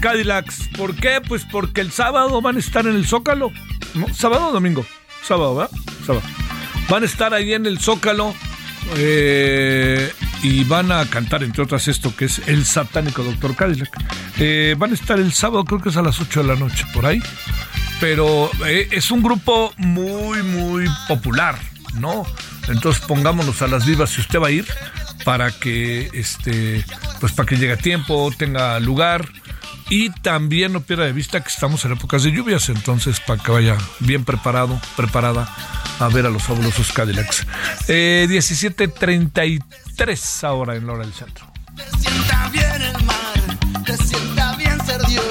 [0.00, 0.68] Cadillacs.
[0.76, 1.20] ¿Por qué?
[1.26, 3.52] Pues porque el sábado van a estar en el Zócalo.
[4.14, 4.84] ¿Sábado o domingo?
[5.22, 5.70] Sábado, ¿verdad?
[6.06, 6.22] Sábado.
[6.88, 8.34] Van a estar ahí en el Zócalo
[8.96, 10.12] eh,
[10.42, 13.90] y van a cantar, entre otras, esto que es El Satánico Doctor Cadillac.
[14.38, 16.84] Eh, van a estar el sábado, creo que es a las 8 de la noche,
[16.92, 17.22] por ahí.
[18.00, 21.58] Pero eh, es un grupo muy, muy popular,
[21.94, 22.26] ¿no?
[22.68, 24.66] Entonces pongámonos a las vivas si usted va a ir
[25.24, 26.84] para que este
[27.20, 29.28] pues para que llegue a tiempo, tenga lugar
[29.90, 33.50] y también no pierda de vista que estamos en épocas de lluvias, entonces para que
[33.50, 35.52] vaya bien preparado, preparada
[35.98, 37.44] a ver a los fabulosos Cadillacs.
[37.88, 41.44] Eh, 17.33 ahora en la hora del centro.
[41.76, 43.40] Te sienta bien el mar,
[43.84, 45.24] te sienta bien ser Dios,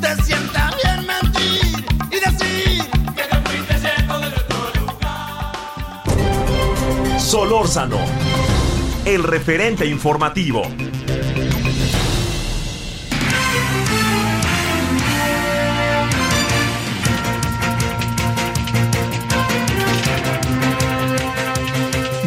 [0.00, 2.82] te sienta bien mentir y decir
[3.14, 5.52] que te fuiste siendo de nuestro lugar.
[7.20, 8.00] Solórzano,
[9.04, 10.62] el referente informativo.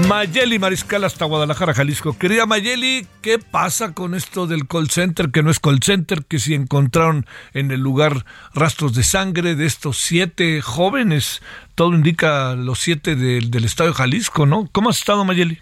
[0.08, 2.18] Mayeli Mariscal hasta Guadalajara, Jalisco.
[2.18, 6.40] Querida Mayeli, ¿qué pasa con esto del call center, que no es call center, que
[6.40, 11.42] si encontraron en el lugar rastros de sangre de estos siete jóvenes?
[11.74, 14.70] Todo indica los siete del, del estado de Jalisco, ¿no?
[14.72, 15.60] ¿Cómo has estado, Mayeli?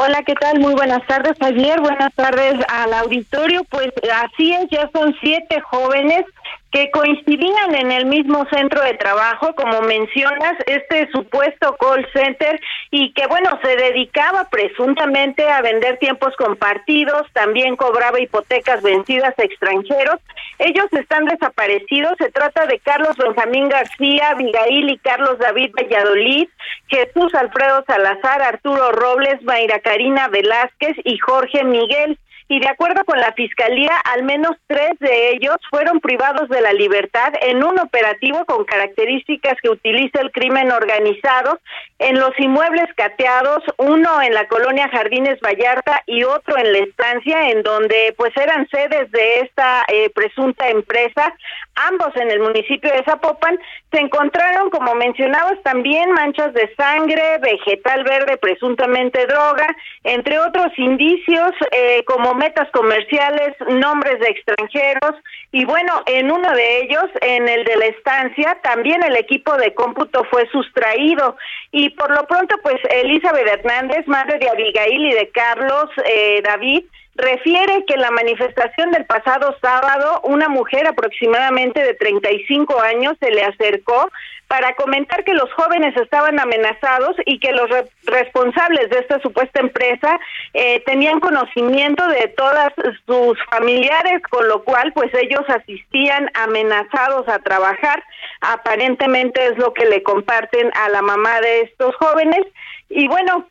[0.00, 0.60] Hola, ¿qué tal?
[0.60, 1.80] Muy buenas tardes, ayer.
[1.80, 3.64] Buenas tardes al auditorio.
[3.64, 6.24] Pues así es, ya son siete jóvenes
[6.70, 13.12] que coincidían en el mismo centro de trabajo, como mencionas, este supuesto call center y
[13.14, 20.20] que bueno, se dedicaba presuntamente a vender tiempos compartidos, también cobraba hipotecas vencidas a extranjeros.
[20.58, 26.48] Ellos están desaparecidos, se trata de Carlos Benjamín García, Abigail y Carlos David Valladolid,
[26.88, 33.20] Jesús Alfredo Salazar, Arturo Robles, Mayra Karina Velázquez y Jorge Miguel y de acuerdo con
[33.20, 38.44] la Fiscalía, al menos tres de ellos fueron privados de la libertad en un operativo
[38.46, 41.60] con características que utiliza el crimen organizado
[41.98, 47.50] en los inmuebles cateados, uno en la colonia Jardines Vallarta y otro en la estancia,
[47.50, 51.34] en donde pues eran sedes de esta eh, presunta empresa,
[51.74, 53.58] ambos en el municipio de Zapopan,
[53.90, 59.66] se encontraron, como mencionabas, también manchas de sangre, vegetal verde, presuntamente droga,
[60.04, 65.16] entre otros indicios eh, como metas comerciales, nombres de extranjeros,
[65.50, 69.72] y bueno, en uno de ellos, en el de la estancia, también el equipo de
[69.72, 71.36] cómputo fue sustraído.
[71.72, 76.84] Y por lo pronto, pues Elizabeth Hernández, madre de Abigail y de Carlos eh, David,
[77.14, 83.30] refiere que en la manifestación del pasado sábado, una mujer aproximadamente de 35 años se
[83.30, 84.08] le acercó
[84.48, 87.68] para comentar que los jóvenes estaban amenazados y que los
[88.06, 90.18] responsables de esta supuesta empresa
[90.54, 92.72] eh, tenían conocimiento de todas
[93.06, 98.02] sus familiares, con lo cual pues ellos asistían amenazados a trabajar.
[98.40, 102.40] Aparentemente es lo que le comparten a la mamá de estos jóvenes.
[102.88, 103.46] Y bueno,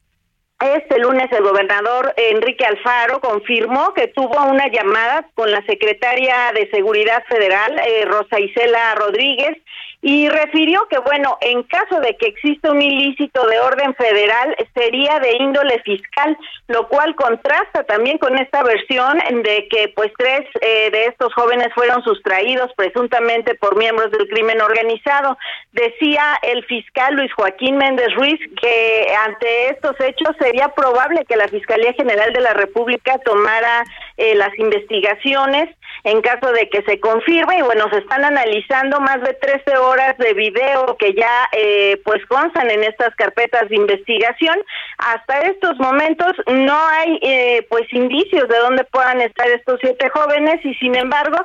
[0.59, 6.67] este lunes el gobernador Enrique Alfaro confirmó que tuvo una llamada con la secretaria de
[6.71, 9.55] Seguridad Federal, eh, Rosa Isela Rodríguez,
[10.01, 15.19] y refirió que, bueno, en caso de que exista un ilícito de orden federal, sería
[15.19, 20.91] de índole fiscal, lo cual contrasta también con esta versión de que, pues, tres eh,
[20.91, 25.37] de estos jóvenes fueron sustraídos presuntamente por miembros del crimen organizado.
[25.71, 31.47] Decía el fiscal Luis Joaquín Méndez Ruiz que ante estos hechos sería probable que la
[31.47, 33.83] Fiscalía General de la República tomara
[34.17, 39.21] eh, las investigaciones en caso de que se confirme y bueno, se están analizando más
[39.21, 44.57] de 13 horas de video que ya eh, pues constan en estas carpetas de investigación.
[44.97, 50.63] Hasta estos momentos no hay eh, pues indicios de dónde puedan estar estos siete jóvenes
[50.65, 51.37] y sin embargo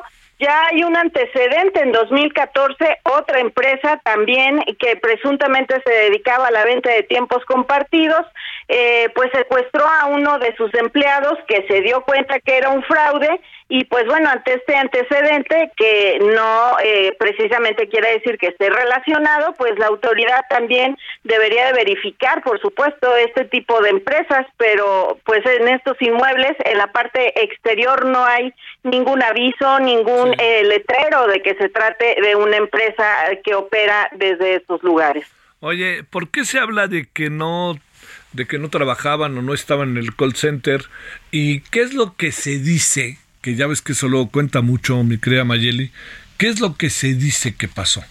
[0.42, 6.64] ya hay un antecedente en 2014, otra empresa también que presuntamente se dedicaba a la
[6.64, 8.26] venta de tiempos compartidos,
[8.68, 12.82] eh, pues secuestró a uno de sus empleados que se dio cuenta que era un
[12.82, 18.68] fraude y pues bueno, ante este antecedente que no eh, precisamente quiere decir que esté
[18.68, 25.18] relacionado, pues la autoridad también debería de verificar, por supuesto, este tipo de empresas, pero
[25.24, 31.26] pues en estos inmuebles, en la parte exterior no hay ningún aviso, ningún eh, letrero
[31.28, 33.04] de que se trate de una empresa
[33.42, 35.26] que opera desde estos lugares.
[35.60, 37.76] Oye, ¿por qué se habla de que no
[38.32, 40.84] de que no trabajaban o no estaban en el call center.
[41.30, 45.02] Y qué es lo que se dice que ya ves que eso lo cuenta mucho
[45.02, 45.90] mi crea Mayeli,
[46.38, 48.02] ¿qué es lo que se dice que pasó?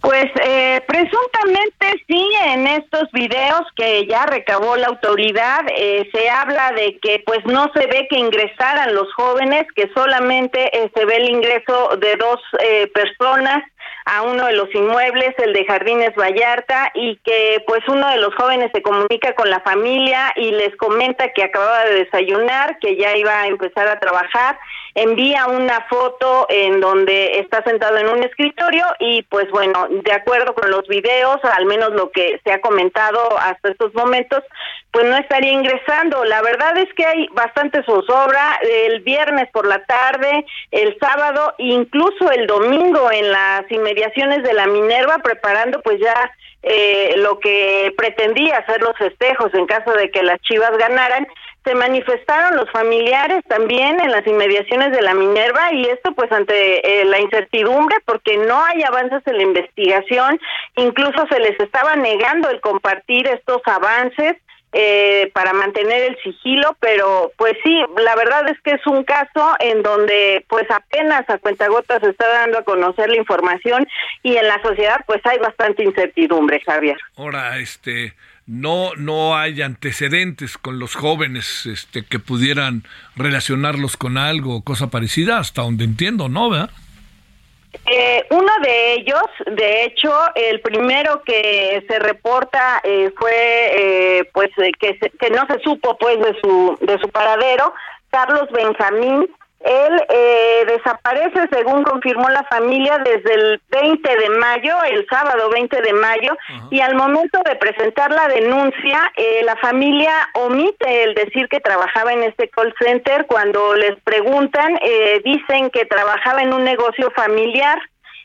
[0.00, 6.70] Pues eh, presuntamente sí, en estos videos que ya recabó la autoridad eh, se habla
[6.72, 11.16] de que pues no se ve que ingresaran los jóvenes, que solamente eh, se ve
[11.16, 12.40] el ingreso de dos
[12.94, 13.64] personas
[14.10, 18.34] a uno de los inmuebles, el de Jardines Vallarta, y que pues uno de los
[18.34, 23.14] jóvenes se comunica con la familia y les comenta que acababa de desayunar, que ya
[23.16, 24.58] iba a empezar a trabajar,
[25.02, 30.54] envía una foto en donde está sentado en un escritorio y pues bueno, de acuerdo
[30.54, 34.42] con los videos, al menos lo que se ha comentado hasta estos momentos,
[34.90, 36.24] pues no estaría ingresando.
[36.24, 42.30] La verdad es que hay bastante zozobra el viernes por la tarde, el sábado, incluso
[42.30, 46.32] el domingo en las inmediaciones de la Minerva, preparando pues ya
[46.62, 51.26] eh, lo que pretendía hacer los festejos en caso de que las Chivas ganaran.
[51.64, 57.00] Se manifestaron los familiares también en las inmediaciones de la Minerva y esto pues ante
[57.00, 60.40] eh, la incertidumbre porque no hay avances en la investigación,
[60.76, 64.36] incluso se les estaba negando el compartir estos avances
[64.72, 69.54] eh, para mantener el sigilo, pero pues sí, la verdad es que es un caso
[69.60, 73.88] en donde pues apenas a cuentagotas se está dando a conocer la información
[74.22, 76.98] y en la sociedad pues hay bastante incertidumbre, Javier.
[77.16, 78.12] Ahora, este,
[78.48, 82.82] no no hay antecedentes con los jóvenes este que pudieran
[83.14, 86.50] relacionarlos con algo o cosa parecida, hasta donde entiendo, ¿no?
[86.50, 86.70] ¿verdad?
[87.86, 94.50] Eh, uno de ellos, de hecho, el primero que se reporta eh, fue, eh, pues,
[94.80, 97.74] que, que no se supo, pues, de su de su paradero,
[98.10, 99.26] Carlos Benjamín
[99.60, 105.82] él eh, desaparece, según confirmó la familia, desde el 20 de mayo, el sábado 20
[105.82, 106.36] de mayo,
[106.70, 112.12] y al momento de presentar la denuncia, eh, la familia omite el decir que trabajaba
[112.12, 113.26] en este call center.
[113.26, 117.78] Cuando les preguntan, eh, dicen que trabajaba en un negocio familiar.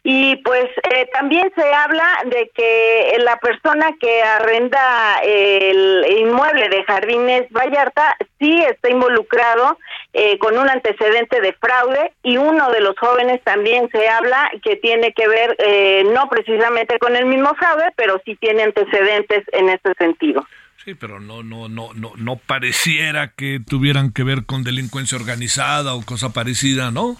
[0.06, 6.84] Y pues eh, también se habla de que la persona que arrenda el inmueble de
[6.84, 9.78] Jardines Vallarta sí está involucrado
[10.14, 14.76] eh, con un antecedente de fraude y uno de los jóvenes también se habla que
[14.76, 19.70] tiene que ver eh, no precisamente con el mismo fraude, pero sí tiene antecedentes en
[19.70, 20.46] ese sentido.
[20.86, 25.96] Sí, pero no, no, no, no, no pareciera que tuvieran que ver con delincuencia organizada
[25.96, 27.18] o cosa parecida, ¿no?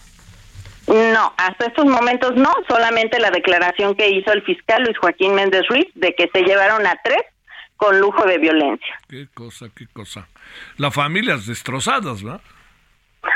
[0.88, 5.64] No, hasta estos momentos no, solamente la declaración que hizo el fiscal Luis Joaquín Méndez
[5.70, 7.24] Ruiz de que se llevaron a tres
[7.78, 9.00] con lujo de violencia.
[9.10, 10.28] Qué cosa, qué cosa.
[10.78, 12.42] Las familias destrozadas, ¿verdad?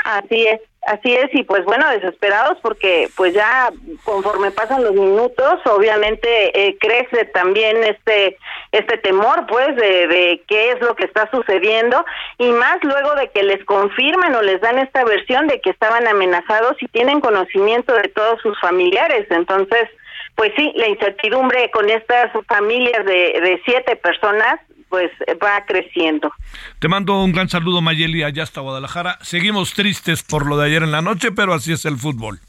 [0.04, 3.70] Así es, así es, y pues bueno, desesperados porque pues ya
[4.04, 8.36] conforme pasan los minutos, obviamente eh, crece también este
[8.72, 12.04] este temor pues de, de qué es lo que está sucediendo
[12.36, 16.06] y más luego de que les confirman o les dan esta versión de que estaban
[16.06, 19.88] amenazados y tienen conocimiento de todos sus familiares, entonces
[20.36, 25.10] pues sí, la incertidumbre con estas familias de, de siete personas pues
[25.42, 26.32] va creciendo.
[26.78, 29.18] Te mando un gran saludo, Mayeli, allá hasta Guadalajara.
[29.22, 32.40] Seguimos tristes por lo de ayer en la noche, pero así es el fútbol.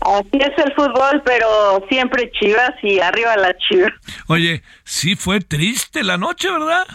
[0.00, 3.92] Así es el fútbol, pero siempre chivas y arriba la chivas.
[4.26, 6.86] Oye, sí fue triste la noche, ¿verdad?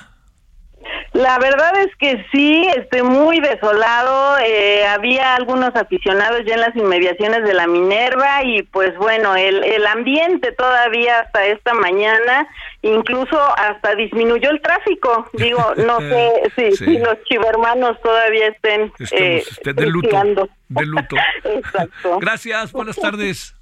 [1.13, 4.37] La verdad es que sí, estoy muy desolado.
[4.39, 9.63] Eh, había algunos aficionados ya en las inmediaciones de la Minerva y pues bueno, el,
[9.63, 12.47] el ambiente todavía hasta esta mañana,
[12.81, 15.27] incluso hasta disminuyó el tráfico.
[15.33, 16.85] Digo, no sé si, Sí.
[16.85, 20.07] si los chivermanos todavía estén Estamos eh, este, de luto.
[20.07, 20.49] lidiando.
[20.69, 21.15] De luto.
[21.43, 22.19] Exacto.
[22.19, 23.55] Gracias, buenas tardes.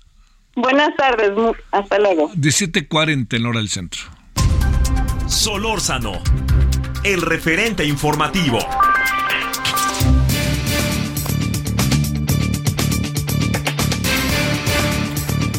[0.56, 1.32] Buenas tardes,
[1.72, 2.30] hasta luego.
[2.34, 4.02] 17:40 en hora del centro.
[5.28, 6.14] Solórzano,
[7.04, 8.60] el referente informativo.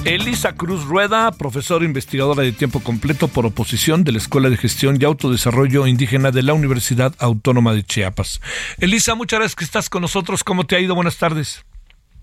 [0.04, 4.98] Elisa Cruz Rueda, profesora investigadora de tiempo completo por oposición de la Escuela de Gestión
[5.00, 8.40] y Autodesarrollo Indígena de la Universidad Autónoma de Chiapas.
[8.78, 10.42] Elisa, muchas gracias que estás con nosotros.
[10.42, 10.94] ¿Cómo te ha ido?
[10.94, 11.64] Buenas tardes.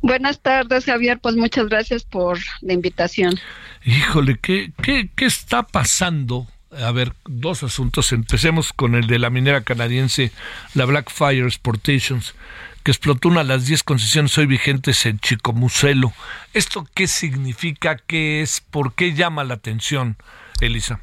[0.02, 1.20] Buenas tardes, Javier.
[1.20, 3.40] Pues muchas gracias por la invitación.
[3.86, 6.48] Híjole, ¿qué, qué, qué está pasando?
[6.72, 8.12] A ver, dos asuntos.
[8.12, 10.32] Empecemos con el de la minera canadiense,
[10.74, 12.36] la Blackfire Exportations,
[12.84, 16.14] que explotó una de las 10 concesiones hoy vigentes en Chicomucelo.
[16.54, 17.98] ¿Esto qué significa?
[17.98, 18.62] ¿Qué es?
[18.62, 20.18] ¿Por qué llama la atención,
[20.60, 21.00] Elisa?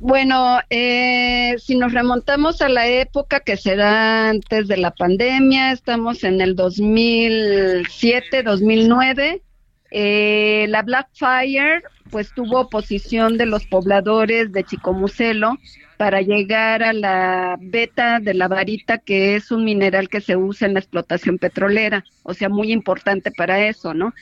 [0.00, 6.22] Bueno, eh, si nos remontamos a la época que será antes de la pandemia, estamos
[6.24, 9.42] en el 2007, 2009.
[9.90, 15.58] Eh, la Blackfire pues tuvo oposición de los pobladores de Chicomucelo
[15.96, 20.68] para llegar a la beta de la varita, que es un mineral que se usa
[20.68, 24.14] en la explotación petrolera, o sea, muy importante para eso, ¿no?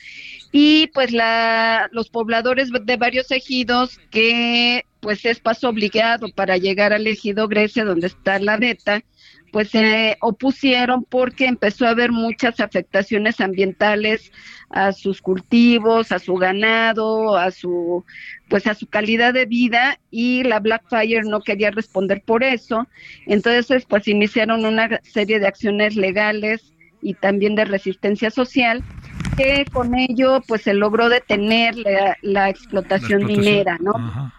[0.53, 6.93] Y pues la, los pobladores de varios ejidos que pues es paso obligado para llegar
[6.93, 9.03] al ejido Grecia, donde está la beta,
[9.57, 14.31] pues se opusieron porque empezó a haber muchas afectaciones ambientales
[14.69, 18.05] a sus cultivos, a su ganado, a su
[18.51, 22.87] pues a su calidad de vida y la Blackfire no quería responder por eso.
[23.25, 28.85] Entonces, pues iniciaron una serie de acciones legales y también de resistencia social
[29.39, 33.27] que con ello pues se logró detener la, la explotación, La explotación.
[33.27, 33.93] minera, ¿no?
[33.97, 34.35] Ajá.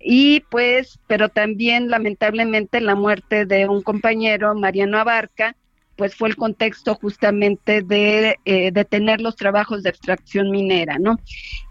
[0.00, 5.56] Y pues, pero también lamentablemente la muerte de un compañero, Mariano Abarca,
[5.96, 11.18] pues fue el contexto justamente de eh, detener los trabajos de extracción minera, ¿no?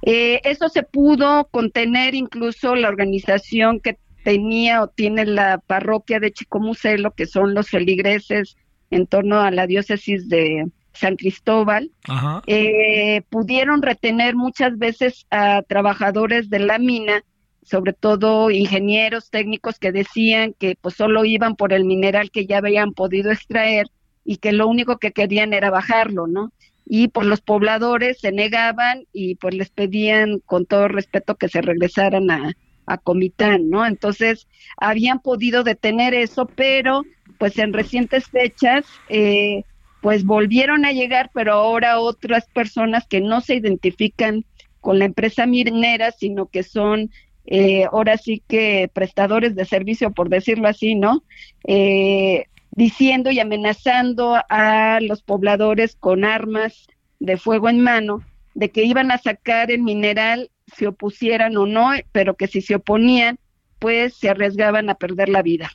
[0.04, 6.32] Eh, eso se pudo contener incluso la organización que tenía o tiene la parroquia de
[6.32, 8.56] Chicomucelo, que son los feligreses
[8.92, 12.44] en torno a la diócesis de San Cristóbal, Ajá.
[12.46, 17.24] eh, pudieron retener muchas veces a trabajadores de la mina,
[17.70, 22.58] sobre todo ingenieros técnicos que decían que pues solo iban por el mineral que ya
[22.58, 23.88] habían podido extraer
[24.26, 26.52] y que lo único que querían era bajarlo, ¿no?
[26.86, 31.62] Y pues los pobladores se negaban y pues les pedían con todo respeto que se
[31.62, 32.54] regresaran a,
[32.88, 33.86] a Comitán, ¿no?
[33.86, 34.48] Entonces
[34.78, 37.04] habían podido detener eso, pero
[37.38, 39.64] pues en recientes fechas eh,
[40.02, 44.44] pues volvieron a llegar, pero ahora otras personas que no se identifican
[44.82, 47.12] con la empresa minera, sino que son
[47.46, 51.24] eh, ahora sí que prestadores de servicio, por decirlo así, ¿no?
[51.66, 56.88] Eh, diciendo y amenazando a los pobladores con armas
[57.20, 58.24] de fuego en mano,
[58.54, 62.76] de que iban a sacar el mineral se opusieran o no, pero que si se
[62.76, 63.40] oponían,
[63.80, 65.72] pues se arriesgaban a perder la vida.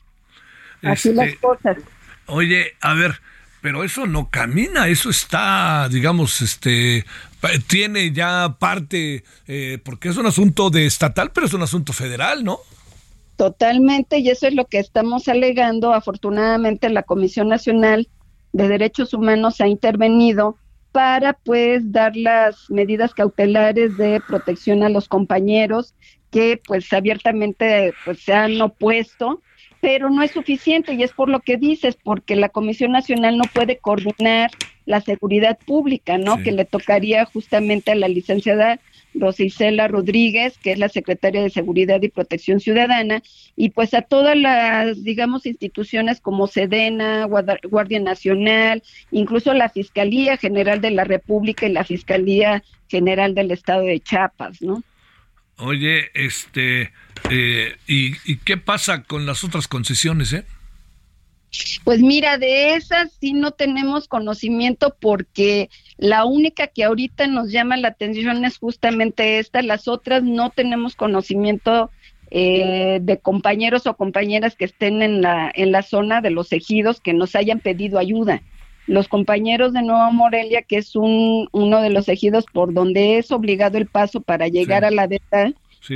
[0.81, 1.77] Así Este, las cosas.
[2.27, 3.19] Oye, a ver,
[3.65, 7.03] pero eso no camina, eso está, digamos, este,
[7.65, 12.43] tiene ya parte, eh, porque es un asunto de estatal, pero es un asunto federal,
[12.43, 12.59] ¿no?
[13.37, 15.95] Totalmente, y eso es lo que estamos alegando.
[15.95, 18.07] Afortunadamente, la Comisión Nacional
[18.53, 20.57] de Derechos Humanos ha intervenido
[20.91, 25.95] para pues dar las medidas cautelares de protección a los compañeros
[26.29, 29.41] que pues abiertamente pues se han opuesto
[29.85, 33.43] pero no es suficiente y es por lo que dices, porque la Comisión Nacional no
[33.53, 34.49] puede coordinar
[34.87, 36.41] la seguridad pública, ¿no?
[36.41, 38.79] Que le tocaría justamente a la licenciada
[39.13, 43.21] Rosicela Rodríguez, que es la secretaria de Seguridad y Protección Ciudadana,
[43.55, 48.81] y pues a todas las, digamos, instituciones como Sedena, Guardia Nacional,
[49.11, 54.63] incluso la Fiscalía General de la República y la Fiscalía General del Estado de Chiapas,
[54.63, 54.81] ¿no?
[55.57, 56.91] Oye, este,
[57.29, 60.43] eh, ¿y, qué pasa con las otras concesiones, eh?
[61.85, 67.77] Pues mira, de esas sí no tenemos conocimiento porque la única que ahorita nos llama
[67.77, 71.89] la atención es justamente esta, las otras no tenemos conocimiento
[72.31, 76.99] eh, de compañeros o compañeras que estén en la, en la zona de los ejidos
[76.99, 78.41] que nos hayan pedido ayuda.
[78.87, 83.31] Los compañeros de Nueva Morelia, que es un, uno de los ejidos por donde es
[83.31, 85.53] obligado el paso para llegar a la veta,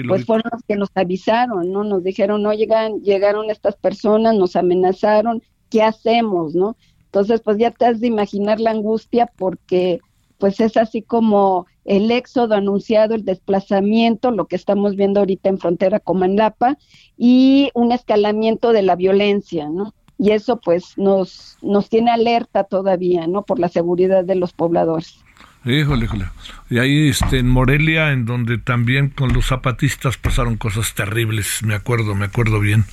[0.08, 1.84] pues fueron los que nos avisaron, ¿no?
[1.84, 6.78] Nos dijeron, no llegan, llegaron estas personas, nos amenazaron, ¿qué hacemos, no?
[7.06, 10.00] Entonces, pues ya te has de imaginar la angustia porque
[10.38, 15.58] pues es así como el éxodo anunciado, el desplazamiento, lo que estamos viendo ahorita en
[15.58, 16.78] frontera con Manlapa
[17.18, 19.94] y un escalamiento de la violencia, ¿no?
[20.20, 23.44] Y eso pues nos, nos tiene alerta todavía, ¿no?
[23.44, 25.24] Por la seguridad de los pobladores.
[25.66, 26.26] Híjole, híjole.
[26.70, 31.74] Y ahí este, en Morelia, en donde también con los zapatistas pasaron cosas terribles, me
[31.74, 32.86] acuerdo, me acuerdo bien,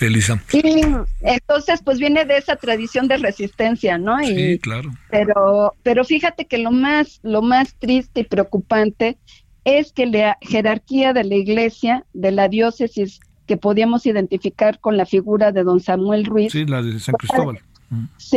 [0.00, 0.42] Elisa.
[0.48, 0.82] Sí,
[1.20, 4.20] entonces pues viene de esa tradición de resistencia, ¿no?
[4.20, 4.90] Y, sí, claro.
[5.10, 9.16] Pero, pero fíjate que lo más, lo más triste y preocupante
[9.64, 15.06] es que la jerarquía de la iglesia, de la diócesis que podíamos identificar con la
[15.06, 16.52] figura de don Samuel Ruiz.
[16.52, 17.58] Sí, la de San Cristóbal.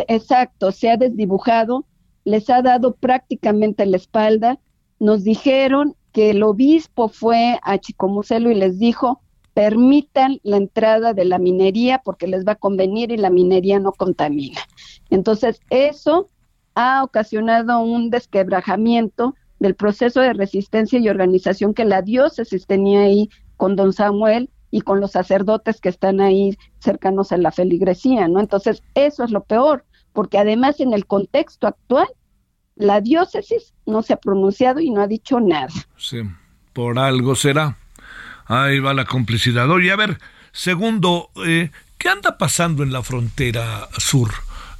[0.07, 1.85] exacto, se ha desdibujado,
[2.23, 4.57] les ha dado prácticamente la espalda.
[4.99, 9.21] Nos dijeron que el obispo fue a Chicomucelo y les dijo,
[9.53, 13.91] permitan la entrada de la minería porque les va a convenir y la minería no
[13.91, 14.61] contamina.
[15.09, 16.29] Entonces, eso
[16.73, 23.29] ha ocasionado un desquebrajamiento del proceso de resistencia y organización que la diócesis tenía ahí
[23.57, 28.39] con don Samuel y con los sacerdotes que están ahí cercanos a la feligresía, ¿no?
[28.39, 32.07] Entonces, eso es lo peor, porque además en el contexto actual,
[32.75, 35.73] la diócesis no se ha pronunciado y no ha dicho nada.
[35.97, 36.21] Sí,
[36.73, 37.77] por algo será.
[38.45, 39.69] Ahí va la complicidad.
[39.69, 40.17] Oye, a ver,
[40.51, 44.31] segundo, eh, ¿qué anda pasando en la frontera sur?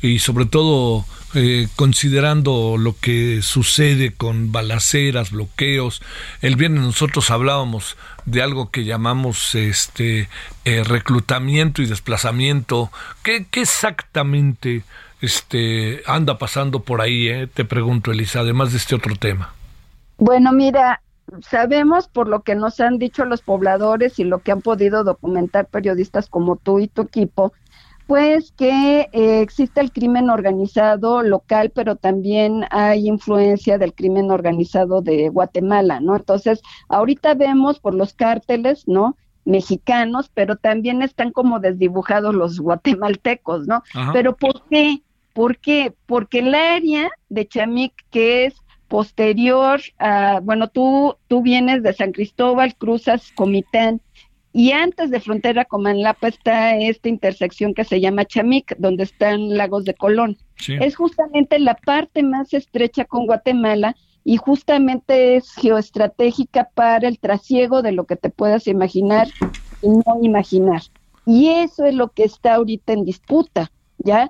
[0.02, 6.02] Y sobre todo eh, considerando lo que sucede con balaceras, bloqueos.
[6.42, 7.96] El viernes nosotros hablábamos
[8.26, 10.30] de algo que llamamos este
[10.66, 12.92] eh, reclutamiento y desplazamiento.
[13.24, 14.84] ¿Qué, exactamente
[15.22, 17.28] este anda pasando por ahí?
[17.28, 17.48] Eh?
[17.48, 19.54] Te pregunto, Elisa, además de este otro tema.
[20.18, 21.02] Bueno, mira,
[21.42, 25.66] sabemos por lo que nos han dicho los pobladores y lo que han podido documentar
[25.68, 27.54] periodistas como tú y tu equipo,
[28.08, 35.02] pues que eh, existe el crimen organizado local, pero también hay influencia del crimen organizado
[35.02, 36.16] de Guatemala, ¿no?
[36.16, 39.16] Entonces, ahorita vemos por los cárteles, ¿no?
[39.46, 43.84] mexicanos, pero también están como desdibujados los guatemaltecos, ¿no?
[44.14, 45.02] Pero ¿por qué?
[45.34, 45.94] ¿Por qué?
[46.06, 48.56] Porque el área de Chamic, que es
[48.88, 54.02] posterior a, bueno, tú, tú vienes de San Cristóbal, cruzas Comitán,
[54.54, 59.56] y antes de frontera con Manlapa está esta intersección que se llama Chamic, donde están
[59.56, 60.38] Lagos de Colón.
[60.68, 67.82] Es justamente la parte más estrecha con Guatemala y justamente es geoestratégica para el trasiego
[67.82, 69.28] de lo que te puedas imaginar
[69.82, 70.82] y no imaginar.
[71.26, 74.30] Y eso es lo que está ahorita en disputa, ¿ya?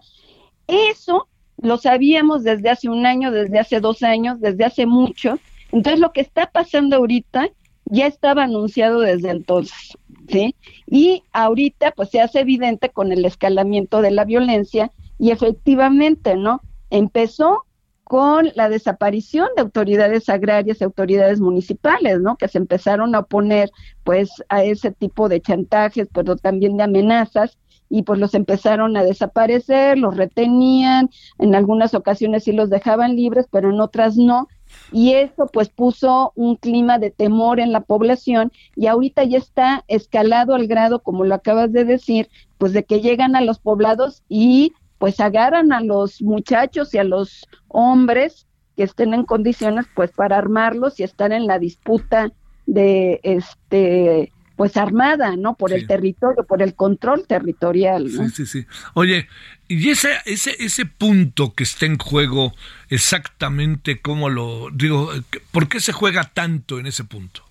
[0.68, 5.40] Eso lo sabíamos desde hace un año, desde hace dos años, desde hace mucho.
[5.72, 7.50] Entonces lo que está pasando ahorita
[7.86, 9.98] ya estaba anunciado desde entonces.
[10.32, 10.56] ¿Sí?
[10.88, 16.62] Y ahorita pues se hace evidente con el escalamiento de la violencia y efectivamente, ¿no?
[16.90, 17.66] Empezó
[18.04, 22.36] con la desaparición de autoridades agrarias y autoridades municipales, ¿no?
[22.36, 23.72] Que se empezaron a oponer
[24.04, 27.58] pues a ese tipo de chantajes, pero también de amenazas
[27.88, 31.10] y pues los empezaron a desaparecer, los retenían,
[31.40, 34.48] en algunas ocasiones sí los dejaban libres, pero en otras no,
[34.92, 39.84] y eso pues puso un clima de temor en la población y ahorita ya está
[39.88, 44.24] escalado al grado, como lo acabas de decir, pues de que llegan a los poblados
[44.28, 50.12] y pues agarran a los muchachos y a los hombres que estén en condiciones pues
[50.12, 52.32] para armarlos y estar en la disputa
[52.66, 55.56] de este pues armada, ¿no?
[55.56, 58.12] Por el territorio, por el control territorial.
[58.12, 58.66] Sí, sí, sí.
[58.94, 59.28] Oye,
[59.72, 62.54] Y ese, ese, ese punto que está en juego,
[62.90, 65.14] exactamente cómo lo digo,
[65.52, 67.46] ¿por qué se juega tanto en ese punto?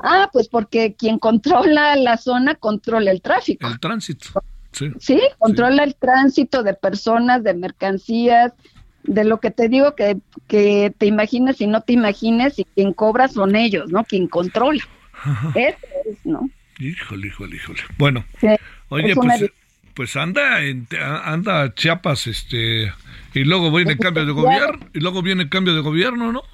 [0.00, 3.66] Ah, pues porque quien controla la zona controla el tráfico.
[3.66, 4.28] El tránsito.
[4.72, 8.52] Sí, sí controla el tránsito de personas, de mercancías,
[9.02, 12.92] de lo que te digo que, que te imagines y no te imagines y quien
[12.92, 14.04] cobra son ellos, ¿no?
[14.04, 14.86] Quien controla.
[15.54, 16.50] Eso es, ¿no?
[16.78, 17.80] Híjole, híjole, híjole.
[17.96, 18.26] Bueno,
[18.90, 19.50] oye, pues,
[19.98, 20.58] pues, anda,
[21.24, 22.92] anda Chiapas, este,
[23.34, 26.44] y luego viene el cambio de gobierno, y luego viene el cambio de gobierno, ¿no?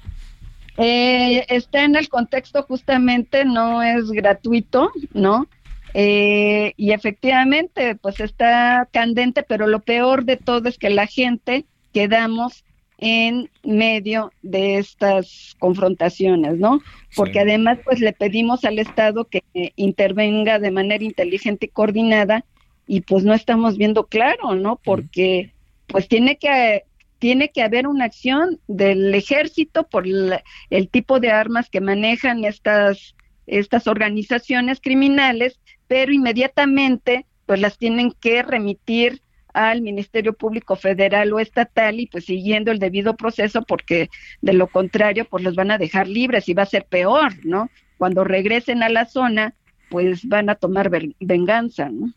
[0.77, 5.47] Eh, está en el contexto justamente, no es gratuito, ¿no?
[5.93, 11.65] Eh, y efectivamente, pues está candente, pero lo peor de todo es que la gente
[11.93, 12.63] quedamos
[12.97, 16.81] en medio de estas confrontaciones, ¿no?
[17.15, 19.43] Porque además, pues le pedimos al Estado que
[19.75, 22.43] intervenga de manera inteligente y coordinada
[22.87, 24.79] y pues no estamos viendo claro, ¿no?
[24.83, 25.51] Porque
[25.87, 26.83] pues tiene que
[27.19, 33.15] tiene que haber una acción del ejército por el tipo de armas que manejan estas
[33.47, 39.21] estas organizaciones criminales, pero inmediatamente pues las tienen que remitir
[39.53, 44.09] al Ministerio Público Federal o estatal y pues siguiendo el debido proceso porque
[44.41, 47.69] de lo contrario pues los van a dejar libres y va a ser peor, ¿no?
[47.97, 49.53] Cuando regresen a la zona
[49.89, 52.11] pues van a tomar venganza, ¿no?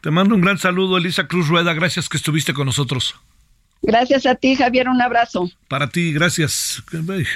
[0.00, 3.14] Te mando un gran saludo, Elisa Cruz Rueda, gracias que estuviste con nosotros.
[3.86, 5.50] Gracias a ti, Javier, un abrazo.
[5.68, 6.82] Para ti, gracias.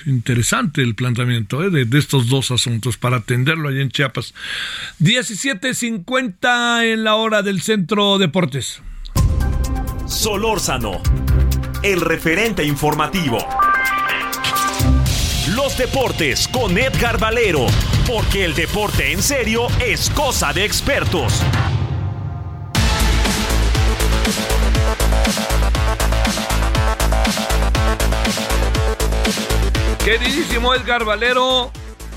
[0.07, 1.69] Interesante el planteamiento ¿eh?
[1.71, 4.33] de, estos dos asuntos para atenderlo allá en Chiapas.
[5.01, 8.81] 17.50 en la hora del Centro Deportes.
[10.07, 11.03] Solórzano,
[11.83, 13.39] el referente informativo.
[15.55, 17.67] Los deportes con Edgar Valero,
[18.07, 21.43] porque el deporte en serio es cosa de expertos.
[30.05, 31.71] Queridísimo Edgar Valero,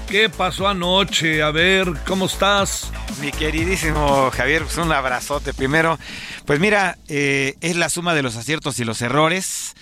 [0.08, 1.42] ¿qué pasó anoche?
[1.42, 2.92] A ver, ¿cómo estás?
[3.22, 6.00] Mi queridísimo Javier, pues un abrazote primero.
[6.46, 9.74] Pues mira, eh, es la suma de los aciertos y los errores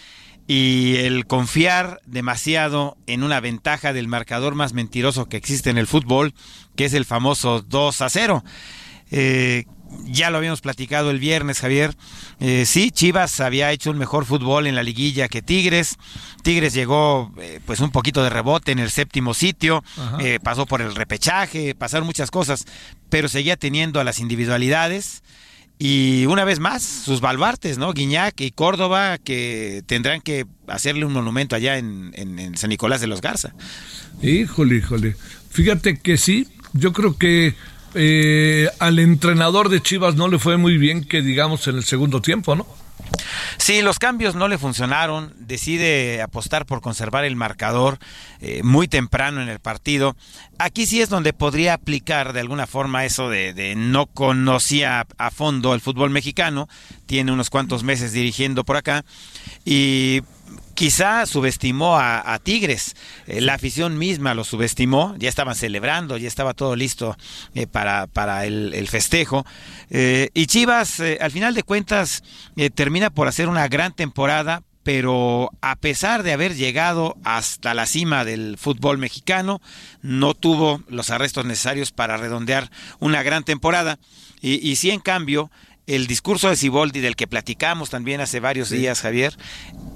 [0.47, 5.85] y el confiar demasiado en una ventaja del marcador más mentiroso que existe en el
[5.85, 6.33] fútbol,
[6.75, 8.43] que es el famoso 2 a 0.
[9.11, 9.65] Eh,
[10.05, 11.95] ya lo habíamos platicado el viernes, Javier.
[12.39, 15.97] Eh, sí, Chivas había hecho un mejor fútbol en la liguilla que Tigres.
[16.43, 19.83] Tigres llegó eh, pues un poquito de rebote en el séptimo sitio,
[20.19, 22.65] eh, pasó por el repechaje, pasaron muchas cosas,
[23.09, 25.23] pero seguía teniendo a las individualidades.
[25.81, 27.93] Y una vez más, sus baluartes, ¿no?
[27.93, 33.07] Guiñac y Córdoba, que tendrán que hacerle un monumento allá en, en San Nicolás de
[33.07, 33.53] los Garza.
[34.21, 35.15] Híjole, híjole.
[35.49, 37.55] Fíjate que sí, yo creo que
[37.93, 42.21] eh, al entrenador de Chivas no le fue muy bien que digamos en el segundo
[42.21, 42.65] tiempo, ¿no?
[43.57, 45.33] Sí, los cambios no le funcionaron.
[45.37, 47.99] Decide apostar por conservar el marcador
[48.41, 50.15] eh, muy temprano en el partido.
[50.57, 55.73] Aquí sí es donde podría aplicar de alguna forma eso de, no conocía a fondo
[55.73, 56.67] el fútbol mexicano.
[57.05, 59.05] Tiene unos cuantos meses dirigiendo por acá.
[59.65, 60.21] Y
[60.79, 62.95] quizá subestimó a, Tigres,
[63.27, 67.17] eh, la afición misma lo subestimó, ya estaban celebrando, ya estaba todo listo
[67.53, 69.45] eh, para, el, festejo.
[69.89, 72.23] Eh, y Chivas, al final de cuentas,
[72.75, 78.23] termina por hacer una gran temporada, pero a pesar de haber llegado hasta la cima
[78.23, 79.61] del fútbol mexicano,
[80.01, 83.99] no tuvo los arrestos necesarios para redondear una gran temporada.
[84.41, 85.51] Y, y en cambio,
[85.89, 89.35] el discurso de Siboldi del que platicamos también hace varios días, Javier,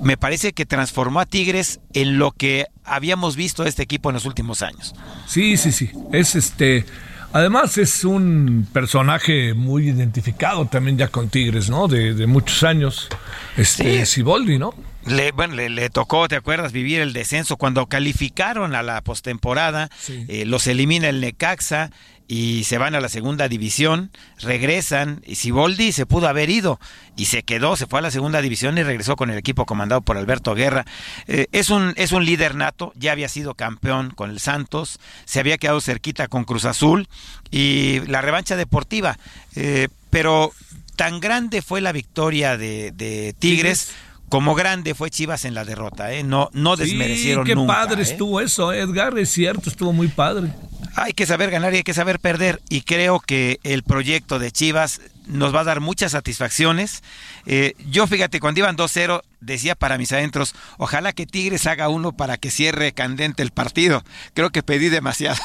[0.02, 4.16] me parece que transformó a Tigres en lo que habíamos visto de este equipo en
[4.16, 4.96] los últimos años.
[5.28, 5.92] Sí, sí, sí.
[6.12, 6.86] Es este.
[7.32, 11.88] Además es un personaje muy identificado también ya con Tigres, ¿no?
[11.88, 13.10] De, muchos años.
[13.56, 14.74] Este Siboldi, ¿no?
[15.06, 16.72] Le, bueno, le, tocó, ¿te acuerdas?
[16.72, 21.92] Vivir el descenso cuando calificaron a la postemporada, eh, los elimina el Necaxa
[22.28, 26.80] y se van a la segunda división, regresan y Siboldi se pudo haber ido
[27.16, 30.02] y se quedó, se fue a la segunda división y regresó con el equipo comandado
[30.02, 30.86] por Alberto Guerra.
[31.28, 35.40] Eh, es, un, es un líder nato, ya había sido campeón con el Santos, se
[35.40, 37.08] había quedado cerquita con Cruz Azul
[37.52, 39.18] y la revancha deportiva,
[39.56, 40.52] eh, pero
[40.96, 43.92] tan grande fue la victoria de, Tigres
[44.30, 46.24] como grande fue Chivas en la derrota, ¿eh?
[46.24, 47.74] No, no desmerecieron sí, qué nunca.
[47.74, 48.04] padre ¿eh?
[48.04, 50.50] estuvo eso, Edgar, es cierto, estuvo muy padre.
[50.96, 52.62] Hay que saber ganar y hay que saber perder.
[52.70, 57.04] Y creo que el proyecto de Chivas nos va a dar muchas satisfacciones.
[57.46, 62.12] Eh, yo, fíjate, cuando iban 2-0, decía para mis adentros, ojalá que Tigres haga uno
[62.12, 64.04] para que cierre candente el partido.
[64.34, 65.40] Creo que pedí demasiado.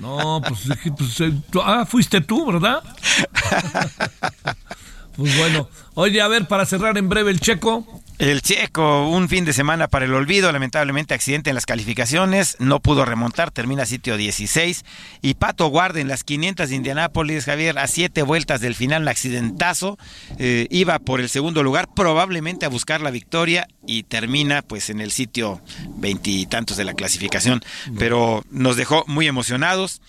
[0.00, 1.32] No, pues, pues
[1.62, 2.82] ah, fuiste tú, ¿verdad?
[5.16, 8.02] Pues bueno, oye, a ver, para cerrar en breve el checo.
[8.18, 12.78] El checo, un fin de semana para el olvido, lamentablemente accidente en las calificaciones, no
[12.78, 14.84] pudo remontar, termina sitio 16.
[15.20, 19.08] Y Pato Guarda en las 500 de Indianápolis, Javier, a siete vueltas del final, un
[19.08, 19.98] accidentazo,
[20.38, 25.00] eh, iba por el segundo lugar, probablemente a buscar la victoria y termina pues en
[25.00, 25.60] el sitio
[25.96, 27.62] veintitantos de la clasificación,
[27.98, 30.00] pero nos dejó muy emocionados.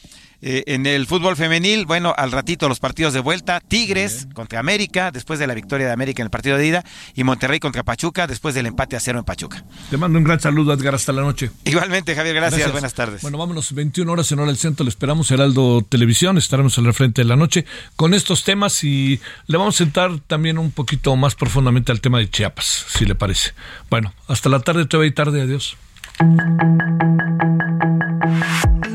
[0.48, 5.10] Eh, en el fútbol femenil, bueno, al ratito los partidos de vuelta, Tigres contra América,
[5.10, 6.84] después de la victoria de América en el partido de ida,
[7.16, 9.66] y Monterrey contra Pachuca, después del empate a cero en Pachuca.
[9.90, 11.50] Te mando un gran saludo, Edgar, hasta la noche.
[11.64, 13.24] Igualmente, Javier, gracias, buenas tardes.
[13.24, 17.24] Bueno, vámonos, 21 horas en hora del centro, le esperamos Heraldo Televisión, estaremos al frente
[17.24, 17.66] de la noche
[17.96, 22.20] con estos temas y le vamos a sentar también un poquito más profundamente al tema
[22.20, 23.54] de Chiapas, si le parece.
[23.90, 25.76] Bueno, hasta la tarde, todavía y tarde, adiós.